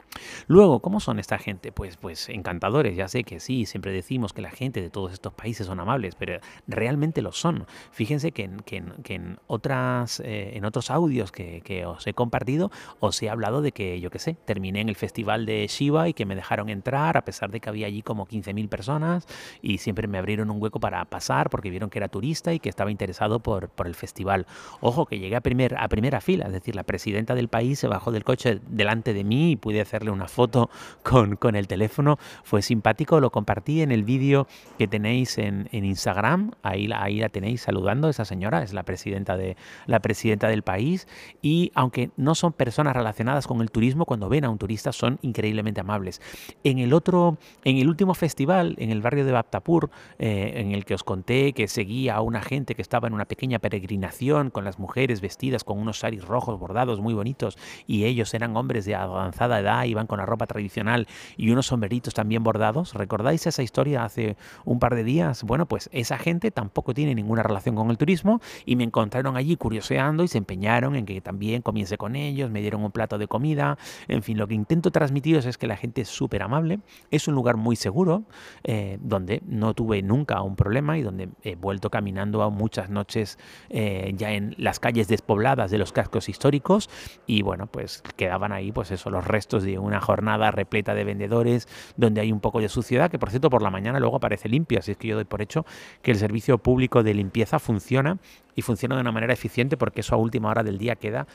Luego, 0.46 0.80
¿cómo 0.80 1.00
son 1.00 1.18
esta 1.18 1.38
gente? 1.38 1.70
Pues, 1.70 1.98
pues 1.98 2.30
encantadores, 2.30 2.96
ya 2.96 3.08
sé 3.08 3.24
que 3.24 3.40
sí, 3.40 3.66
siempre 3.66 3.92
decimos 3.92 4.32
que 4.32 4.40
la 4.40 4.50
gente 4.50 4.80
de 4.80 4.88
todos 4.88 5.12
estos 5.12 5.34
países 5.34 5.66
son 5.66 5.78
amables, 5.78 6.14
pero 6.14 6.40
realmente 6.66 7.20
lo 7.20 7.32
son. 7.32 7.66
Fíjense 7.92 8.32
que 8.32 8.44
en, 8.44 8.60
que 8.60 9.14
en, 9.14 9.38
otras, 9.46 10.20
eh, 10.20 10.52
en 10.54 10.64
otros 10.64 10.90
audios 10.90 11.32
que, 11.32 11.60
que 11.60 11.84
os 11.84 12.06
he 12.06 12.14
compartido, 12.14 12.70
os 12.98 13.22
he 13.22 13.28
hablado 13.28 13.60
de 13.60 13.72
que, 13.72 14.00
yo 14.00 14.10
qué 14.10 14.18
sé, 14.18 14.37
terminé 14.44 14.80
en 14.80 14.88
el 14.88 14.96
festival 14.96 15.46
de 15.46 15.66
Shiva 15.66 16.08
y 16.08 16.14
que 16.14 16.26
me 16.26 16.34
dejaron 16.34 16.68
entrar 16.68 17.16
a 17.16 17.24
pesar 17.24 17.50
de 17.50 17.60
que 17.60 17.68
había 17.68 17.86
allí 17.86 18.02
como 18.02 18.26
15.000 18.26 18.68
personas 18.68 19.26
y 19.62 19.78
siempre 19.78 20.08
me 20.08 20.18
abrieron 20.18 20.50
un 20.50 20.62
hueco 20.62 20.80
para 20.80 21.04
pasar 21.04 21.50
porque 21.50 21.70
vieron 21.70 21.90
que 21.90 21.98
era 21.98 22.08
turista 22.08 22.52
y 22.52 22.60
que 22.60 22.68
estaba 22.68 22.90
interesado 22.90 23.40
por, 23.40 23.68
por 23.68 23.86
el 23.86 23.94
festival. 23.94 24.46
Ojo, 24.80 25.06
que 25.06 25.18
llegué 25.18 25.36
a, 25.36 25.40
primer, 25.40 25.76
a 25.78 25.88
primera 25.88 26.20
fila, 26.20 26.46
es 26.46 26.52
decir, 26.52 26.74
la 26.74 26.84
presidenta 26.84 27.34
del 27.34 27.48
país 27.48 27.78
se 27.78 27.88
bajó 27.88 28.12
del 28.12 28.24
coche 28.24 28.60
delante 28.68 29.14
de 29.14 29.24
mí 29.24 29.52
y 29.52 29.56
pude 29.56 29.80
hacerle 29.80 30.10
una 30.10 30.28
foto 30.28 30.70
con, 31.02 31.36
con 31.36 31.56
el 31.56 31.66
teléfono. 31.66 32.18
Fue 32.44 32.62
simpático, 32.62 33.20
lo 33.20 33.30
compartí 33.30 33.82
en 33.82 33.92
el 33.92 34.04
vídeo 34.04 34.46
que 34.78 34.88
tenéis 34.88 35.38
en, 35.38 35.68
en 35.72 35.84
Instagram, 35.84 36.52
ahí, 36.62 36.88
ahí 36.94 37.20
la 37.20 37.28
tenéis 37.28 37.62
saludando, 37.62 38.08
esa 38.08 38.24
señora 38.24 38.62
es 38.62 38.72
la 38.72 38.82
presidenta, 38.82 39.36
de, 39.36 39.56
la 39.86 40.00
presidenta 40.00 40.48
del 40.48 40.62
país 40.62 41.06
y 41.42 41.72
aunque 41.74 42.10
no 42.16 42.34
son 42.34 42.52
personas 42.52 42.94
relacionadas 42.94 43.46
con 43.46 43.60
el 43.60 43.70
turismo, 43.70 44.04
cuando 44.04 44.27
ven 44.28 44.44
a 44.44 44.50
un 44.50 44.58
turista 44.58 44.92
son 44.92 45.18
increíblemente 45.22 45.80
amables. 45.80 46.20
En 46.64 46.78
el 46.78 46.92
otro, 46.92 47.38
en 47.64 47.78
el 47.78 47.88
último 47.88 48.14
festival, 48.14 48.74
en 48.78 48.90
el 48.90 49.02
barrio 49.02 49.24
de 49.24 49.32
Baptapur, 49.32 49.90
eh, 50.18 50.52
en 50.56 50.72
el 50.72 50.84
que 50.84 50.94
os 50.94 51.04
conté 51.04 51.52
que 51.52 51.68
seguía 51.68 52.16
a 52.16 52.20
una 52.20 52.42
gente 52.42 52.74
que 52.74 52.82
estaba 52.82 53.08
en 53.08 53.14
una 53.14 53.24
pequeña 53.24 53.58
peregrinación 53.58 54.50
con 54.50 54.64
las 54.64 54.78
mujeres 54.78 55.20
vestidas 55.20 55.64
con 55.64 55.78
unos 55.78 55.98
saris 56.00 56.24
rojos 56.24 56.58
bordados 56.58 57.00
muy 57.00 57.14
bonitos 57.14 57.58
y 57.86 58.04
ellos 58.04 58.32
eran 58.34 58.56
hombres 58.56 58.84
de 58.84 58.94
avanzada 58.94 59.60
edad, 59.60 59.84
iban 59.84 60.06
con 60.06 60.18
la 60.18 60.26
ropa 60.26 60.46
tradicional 60.46 61.06
y 61.36 61.50
unos 61.50 61.66
sombreritos 61.66 62.14
también 62.14 62.42
bordados. 62.42 62.94
¿Recordáis 62.94 63.46
esa 63.46 63.62
historia 63.62 64.04
hace 64.04 64.36
un 64.64 64.78
par 64.78 64.94
de 64.94 65.04
días? 65.04 65.42
Bueno, 65.44 65.66
pues 65.66 65.88
esa 65.92 66.18
gente 66.18 66.50
tampoco 66.50 66.94
tiene 66.94 67.14
ninguna 67.14 67.42
relación 67.42 67.74
con 67.74 67.90
el 67.90 67.98
turismo 67.98 68.40
y 68.64 68.76
me 68.76 68.84
encontraron 68.84 69.36
allí 69.36 69.56
curioseando 69.56 70.24
y 70.24 70.28
se 70.28 70.38
empeñaron 70.38 70.96
en 70.96 71.06
que 71.06 71.20
también 71.20 71.62
comience 71.62 71.98
con 71.98 72.16
ellos, 72.16 72.50
me 72.50 72.60
dieron 72.60 72.84
un 72.84 72.90
plato 72.90 73.18
de 73.18 73.28
comida, 73.28 73.78
en 74.08 74.17
fin, 74.22 74.38
lo 74.38 74.46
que 74.46 74.54
intento 74.54 74.90
transmitiros 74.90 75.46
es 75.46 75.58
que 75.58 75.66
la 75.66 75.76
gente 75.76 76.02
es 76.02 76.08
súper 76.08 76.42
amable, 76.42 76.80
es 77.10 77.28
un 77.28 77.34
lugar 77.34 77.56
muy 77.56 77.76
seguro, 77.76 78.24
eh, 78.64 78.98
donde 79.00 79.42
no 79.46 79.74
tuve 79.74 80.02
nunca 80.02 80.40
un 80.42 80.56
problema 80.56 80.98
y 80.98 81.02
donde 81.02 81.28
he 81.42 81.56
vuelto 81.56 81.90
caminando 81.90 82.42
a 82.42 82.50
muchas 82.50 82.90
noches 82.90 83.38
eh, 83.68 84.12
ya 84.16 84.32
en 84.32 84.54
las 84.58 84.80
calles 84.80 85.08
despobladas 85.08 85.70
de 85.70 85.78
los 85.78 85.92
cascos 85.92 86.28
históricos 86.28 86.88
y 87.26 87.42
bueno, 87.42 87.66
pues 87.66 88.02
quedaban 88.16 88.52
ahí 88.52 88.72
pues 88.72 88.90
eso, 88.90 89.10
los 89.10 89.26
restos 89.26 89.62
de 89.62 89.78
una 89.78 90.00
jornada 90.00 90.50
repleta 90.50 90.94
de 90.94 91.04
vendedores, 91.04 91.68
donde 91.96 92.20
hay 92.20 92.32
un 92.32 92.40
poco 92.40 92.60
de 92.60 92.68
suciedad, 92.68 93.10
que 93.10 93.18
por 93.18 93.30
cierto 93.30 93.50
por 93.50 93.62
la 93.62 93.70
mañana 93.70 94.00
luego 94.00 94.16
aparece 94.16 94.48
limpio, 94.48 94.78
así 94.78 94.92
es 94.92 94.96
que 94.96 95.08
yo 95.08 95.16
doy 95.16 95.24
por 95.24 95.42
hecho 95.42 95.64
que 96.02 96.10
el 96.10 96.18
servicio 96.18 96.58
público 96.58 97.02
de 97.02 97.14
limpieza 97.14 97.58
funciona 97.58 98.18
y 98.58 98.62
funciona 98.62 98.96
de 98.96 99.02
una 99.02 99.12
manera 99.12 99.32
eficiente 99.32 99.76
porque 99.76 100.00
eso 100.00 100.16
a 100.16 100.18
última 100.18 100.50
hora 100.50 100.64
del 100.64 100.78
día 100.78 100.96
queda 100.96 101.28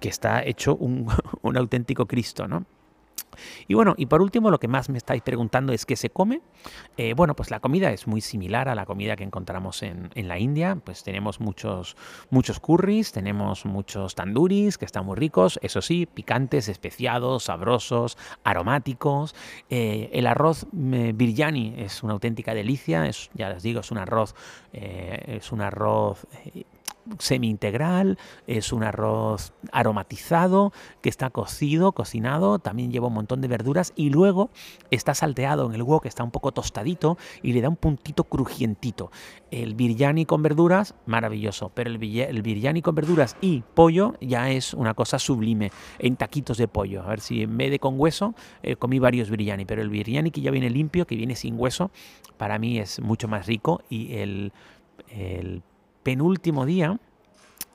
que 0.00 0.08
está 0.08 0.42
hecho 0.42 0.76
un, 0.76 1.06
un 1.42 1.56
auténtico 1.58 2.06
Cristo, 2.06 2.48
¿no? 2.48 2.64
Y 3.68 3.74
bueno, 3.74 3.94
y 3.96 4.06
por 4.06 4.22
último, 4.22 4.50
lo 4.50 4.58
que 4.58 4.68
más 4.68 4.88
me 4.88 4.98
estáis 4.98 5.22
preguntando 5.22 5.72
es 5.72 5.86
qué 5.86 5.96
se 5.96 6.10
come. 6.10 6.40
Eh, 6.96 7.14
bueno, 7.14 7.34
pues 7.34 7.50
la 7.50 7.60
comida 7.60 7.90
es 7.92 8.06
muy 8.06 8.20
similar 8.20 8.68
a 8.68 8.74
la 8.74 8.86
comida 8.86 9.16
que 9.16 9.24
encontramos 9.24 9.82
en, 9.82 10.10
la 10.14 10.38
India. 10.38 10.76
Pues 10.84 11.02
tenemos 11.02 11.40
muchos, 11.40 11.96
muchos 12.30 12.60
curries, 12.60 13.12
tenemos 13.12 13.64
muchos 13.64 14.14
tanduris 14.14 14.78
que 14.78 14.84
están 14.84 15.06
muy 15.06 15.16
ricos, 15.16 15.58
eso 15.62 15.82
sí, 15.82 16.06
picantes, 16.06 16.68
especiados, 16.68 17.44
sabrosos, 17.44 18.18
aromáticos. 18.44 19.34
Eh, 19.70 20.10
el 20.12 20.26
arroz 20.26 20.66
eh, 20.92 21.12
biryani 21.14 21.74
es 21.78 22.02
una 22.02 22.12
auténtica 22.12 22.54
delicia, 22.54 23.08
ya 23.34 23.48
les 23.48 23.62
digo, 23.62 23.80
es 23.80 23.90
un 23.90 23.98
arroz, 23.98 24.34
es 24.72 25.52
un 25.52 25.60
arroz 25.62 26.26
semi-integral, 27.18 28.18
es 28.46 28.72
un 28.72 28.84
arroz 28.84 29.52
aromatizado 29.72 30.72
que 31.02 31.08
está 31.08 31.30
cocido, 31.30 31.92
cocinado, 31.92 32.58
también 32.58 32.90
lleva 32.90 33.08
un 33.08 33.14
montón 33.14 33.40
de 33.40 33.48
verduras 33.48 33.92
y 33.96 34.10
luego 34.10 34.50
está 34.90 35.14
salteado 35.14 35.66
en 35.66 35.74
el 35.74 35.80
que 36.00 36.08
está 36.08 36.22
un 36.22 36.30
poco 36.30 36.52
tostadito 36.52 37.18
y 37.42 37.52
le 37.52 37.62
da 37.62 37.68
un 37.68 37.76
puntito 37.76 38.24
crujientito. 38.24 39.10
El 39.50 39.74
biryani 39.74 40.26
con 40.26 40.42
verduras, 40.42 40.94
maravilloso, 41.06 41.72
pero 41.74 41.90
el, 41.90 41.98
biryani 41.98 42.82
con 42.82 42.94
verduras 42.94 43.36
y 43.40 43.64
pollo 43.74 44.14
ya 44.20 44.50
es 44.50 44.74
una 44.74 44.94
cosa 44.94 45.18
sublime, 45.18 45.72
en 45.98 46.16
taquitos 46.16 46.58
de 46.58 46.68
pollo. 46.68 47.02
A 47.02 47.08
ver 47.08 47.20
si 47.20 47.42
en 47.42 47.56
vez 47.56 47.70
de 47.70 47.78
con 47.78 47.98
hueso, 47.98 48.34
eh, 48.62 48.76
comí 48.76 48.98
varios 48.98 49.30
biryani, 49.30 49.64
pero 49.64 49.82
el 49.82 49.88
biryani 49.88 50.30
que 50.30 50.42
ya 50.42 50.50
viene 50.50 50.70
limpio, 50.70 51.06
que 51.06 51.16
viene 51.16 51.34
sin 51.34 51.58
hueso, 51.58 51.90
para 52.36 52.58
mí 52.58 52.78
es 52.78 53.00
mucho 53.00 53.26
más 53.26 53.46
rico 53.46 53.82
y 53.88 54.16
el, 54.16 54.52
el 55.08 55.62
penúltimo 56.02 56.66
día 56.66 56.98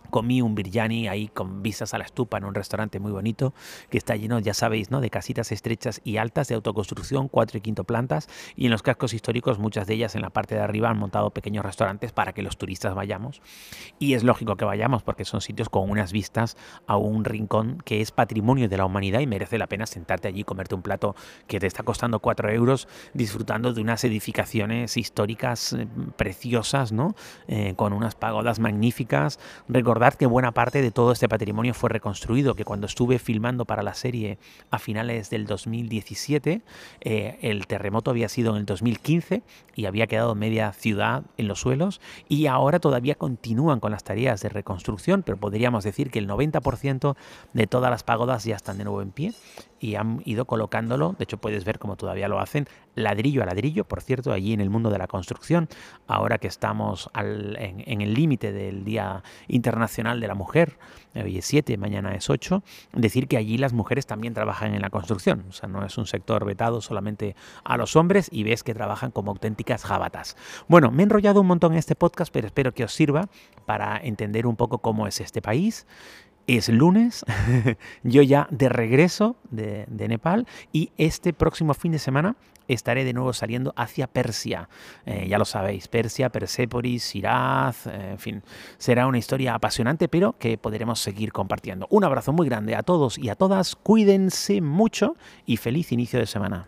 comí 0.09 0.41
un 0.41 0.55
biryani 0.55 1.07
ahí 1.07 1.27
con 1.27 1.61
vistas 1.61 1.93
a 1.93 1.97
la 1.97 2.05
estupa 2.05 2.37
en 2.37 2.45
un 2.45 2.53
restaurante 2.53 2.99
muy 2.99 3.11
bonito 3.11 3.53
que 3.89 3.97
está 3.97 4.15
lleno, 4.15 4.39
ya 4.39 4.53
sabéis, 4.53 4.91
¿no? 4.91 5.01
de 5.01 5.09
casitas 5.09 5.51
estrechas 5.51 6.01
y 6.03 6.17
altas 6.17 6.47
de 6.47 6.55
autoconstrucción, 6.55 7.27
cuatro 7.27 7.57
y 7.57 7.61
quinto 7.61 7.83
plantas, 7.83 8.27
y 8.55 8.65
en 8.65 8.71
los 8.71 8.81
cascos 8.81 9.13
históricos 9.13 9.59
muchas 9.59 9.87
de 9.87 9.95
ellas 9.95 10.15
en 10.15 10.21
la 10.21 10.29
parte 10.29 10.55
de 10.55 10.61
arriba 10.61 10.89
han 10.89 10.97
montado 10.97 11.31
pequeños 11.31 11.65
restaurantes 11.65 12.11
para 12.11 12.33
que 12.33 12.41
los 12.41 12.57
turistas 12.57 12.95
vayamos. 12.95 13.41
Y 13.99 14.13
es 14.13 14.23
lógico 14.23 14.55
que 14.55 14.65
vayamos 14.65 15.03
porque 15.03 15.25
son 15.25 15.41
sitios 15.41 15.69
con 15.69 15.89
unas 15.89 16.11
vistas 16.11 16.57
a 16.87 16.97
un 16.97 17.25
rincón 17.25 17.81
que 17.85 18.01
es 18.01 18.11
patrimonio 18.11 18.69
de 18.69 18.77
la 18.77 18.85
humanidad 18.85 19.19
y 19.19 19.27
merece 19.27 19.57
la 19.57 19.67
pena 19.67 19.85
sentarte 19.85 20.27
allí 20.27 20.43
comerte 20.43 20.75
un 20.75 20.81
plato 20.81 21.15
que 21.47 21.59
te 21.59 21.67
está 21.67 21.83
costando 21.83 22.19
cuatro 22.19 22.49
euros 22.49 22.87
disfrutando 23.13 23.73
de 23.73 23.81
unas 23.81 24.03
edificaciones 24.03 24.97
históricas 24.97 25.73
eh, 25.73 25.87
preciosas, 26.15 26.91
¿no? 26.91 27.15
Eh, 27.47 27.73
con 27.75 27.93
unas 27.93 28.15
pagodas 28.15 28.59
magníficas. 28.59 29.39
Recordad 29.95 30.15
que 30.15 30.25
buena 30.25 30.51
parte 30.51 30.81
de 30.81 30.91
todo 30.91 31.13
este 31.13 31.29
patrimonio 31.29 31.73
fue 31.73 31.89
reconstruido, 31.89 32.53
que 32.53 32.65
cuando 32.65 32.85
estuve 32.85 33.17
filmando 33.17 33.63
para 33.63 33.81
la 33.81 33.93
serie 33.93 34.39
a 34.69 34.77
finales 34.77 35.29
del 35.29 35.45
2017, 35.45 36.63
eh, 36.99 37.37
el 37.41 37.65
terremoto 37.65 38.11
había 38.11 38.27
sido 38.27 38.51
en 38.51 38.57
el 38.57 38.65
2015 38.65 39.41
y 39.73 39.85
había 39.85 40.07
quedado 40.07 40.35
media 40.35 40.73
ciudad 40.73 41.23
en 41.37 41.47
los 41.47 41.61
suelos 41.61 42.01
y 42.27 42.47
ahora 42.47 42.79
todavía 42.79 43.15
continúan 43.15 43.79
con 43.79 43.93
las 43.93 44.03
tareas 44.03 44.41
de 44.41 44.49
reconstrucción, 44.49 45.23
pero 45.23 45.37
podríamos 45.37 45.85
decir 45.85 46.11
que 46.11 46.19
el 46.19 46.27
90% 46.27 47.15
de 47.53 47.65
todas 47.65 47.89
las 47.89 48.03
pagodas 48.03 48.43
ya 48.43 48.57
están 48.57 48.77
de 48.77 48.83
nuevo 48.83 49.01
en 49.01 49.11
pie 49.11 49.33
y 49.85 49.95
han 49.95 50.21
ido 50.25 50.45
colocándolo, 50.45 51.15
de 51.17 51.23
hecho 51.23 51.37
puedes 51.37 51.63
ver 51.63 51.77
cómo 51.77 51.95
todavía 51.95 52.27
lo 52.27 52.39
hacen, 52.39 52.67
ladrillo 52.95 53.43
a 53.43 53.45
ladrillo, 53.45 53.85
por 53.85 54.01
cierto, 54.01 54.31
allí 54.31 54.53
en 54.53 54.61
el 54.61 54.71
mundo 54.71 54.89
de 54.89 54.97
la 54.97 55.07
construcción, 55.07 55.69
ahora 56.07 56.39
que 56.39 56.47
estamos 56.47 57.09
en, 57.13 58.01
el 58.01 58.13
límite 58.13 58.51
del 58.51 58.83
Día 58.83 59.23
Internacional 59.47 60.19
de 60.19 60.27
la 60.27 60.33
Mujer, 60.33 60.79
hoy 61.13 61.37
es 61.37 61.45
7, 61.45 61.77
mañana 61.77 62.15
es 62.15 62.29
8, 62.29 62.63
decir 62.93 63.27
que 63.27 63.37
allí 63.37 63.57
las 63.57 63.73
mujeres 63.73 64.07
también 64.07 64.33
trabajan 64.33 64.73
en 64.73 64.81
la 64.81 64.89
construcción, 64.89 65.45
o 65.49 65.51
sea, 65.51 65.69
no 65.69 65.85
es 65.85 65.97
un 65.99 66.07
sector 66.07 66.45
vetado 66.45 66.81
solamente 66.81 67.35
a 67.63 67.77
los 67.77 67.95
hombres 67.95 68.27
y 68.31 68.43
ves 68.43 68.63
que 68.63 68.73
trabajan 68.73 69.11
como 69.11 69.31
auténticas 69.31 69.83
jabatas. 69.83 70.35
Bueno, 70.67 70.89
me 70.89 71.03
he 71.03 71.05
enrollado 71.05 71.41
un 71.41 71.47
montón 71.47 71.73
en 71.73 71.79
este 71.79 71.95
podcast, 71.95 72.33
pero 72.33 72.47
espero 72.47 72.73
que 72.73 72.83
os 72.83 72.93
sirva 72.93 73.29
para 73.65 73.97
entender 73.97 74.47
un 74.47 74.55
poco 74.55 74.79
cómo 74.79 75.05
es 75.05 75.21
este 75.21 75.41
país 75.41 75.85
es 76.47 76.69
lunes, 76.69 77.25
yo 78.03 78.21
ya 78.21 78.47
de 78.51 78.69
regreso 78.69 79.35
de, 79.49 79.85
Nepal 80.07 80.47
y 80.71 80.91
este 80.97 81.33
próximo 81.33 81.73
fin 81.73 81.91
de 81.91 81.99
semana 81.99 82.35
estaré 82.67 83.03
de 83.03 83.13
nuevo 83.13 83.33
saliendo 83.33 83.73
hacia 83.75 84.07
Persia. 84.07 84.69
Eh, 85.05 85.27
ya 85.27 85.37
lo 85.37 85.45
sabéis, 85.45 85.87
Persia, 85.87 86.29
Persépolis, 86.29 87.03
Siraz, 87.03 87.87
eh, 87.87 88.11
en 88.11 88.19
fin, 88.19 88.43
será 88.77 89.07
una 89.07 89.17
historia 89.17 89.55
apasionante, 89.55 90.07
pero 90.07 90.35
que 90.37 90.57
podremos 90.57 90.99
seguir 90.99 91.31
compartiendo. 91.31 91.87
Un 91.89 92.03
abrazo 92.03 92.33
muy 92.33 92.47
grande 92.47 92.75
a 92.75 92.83
todos 92.83 93.17
y 93.17 93.29
a 93.29 93.35
todas, 93.35 93.75
cuídense 93.75 94.61
mucho 94.61 95.15
y 95.45 95.57
feliz 95.57 95.91
inicio 95.91 96.19
de 96.19 96.27
semana. 96.27 96.67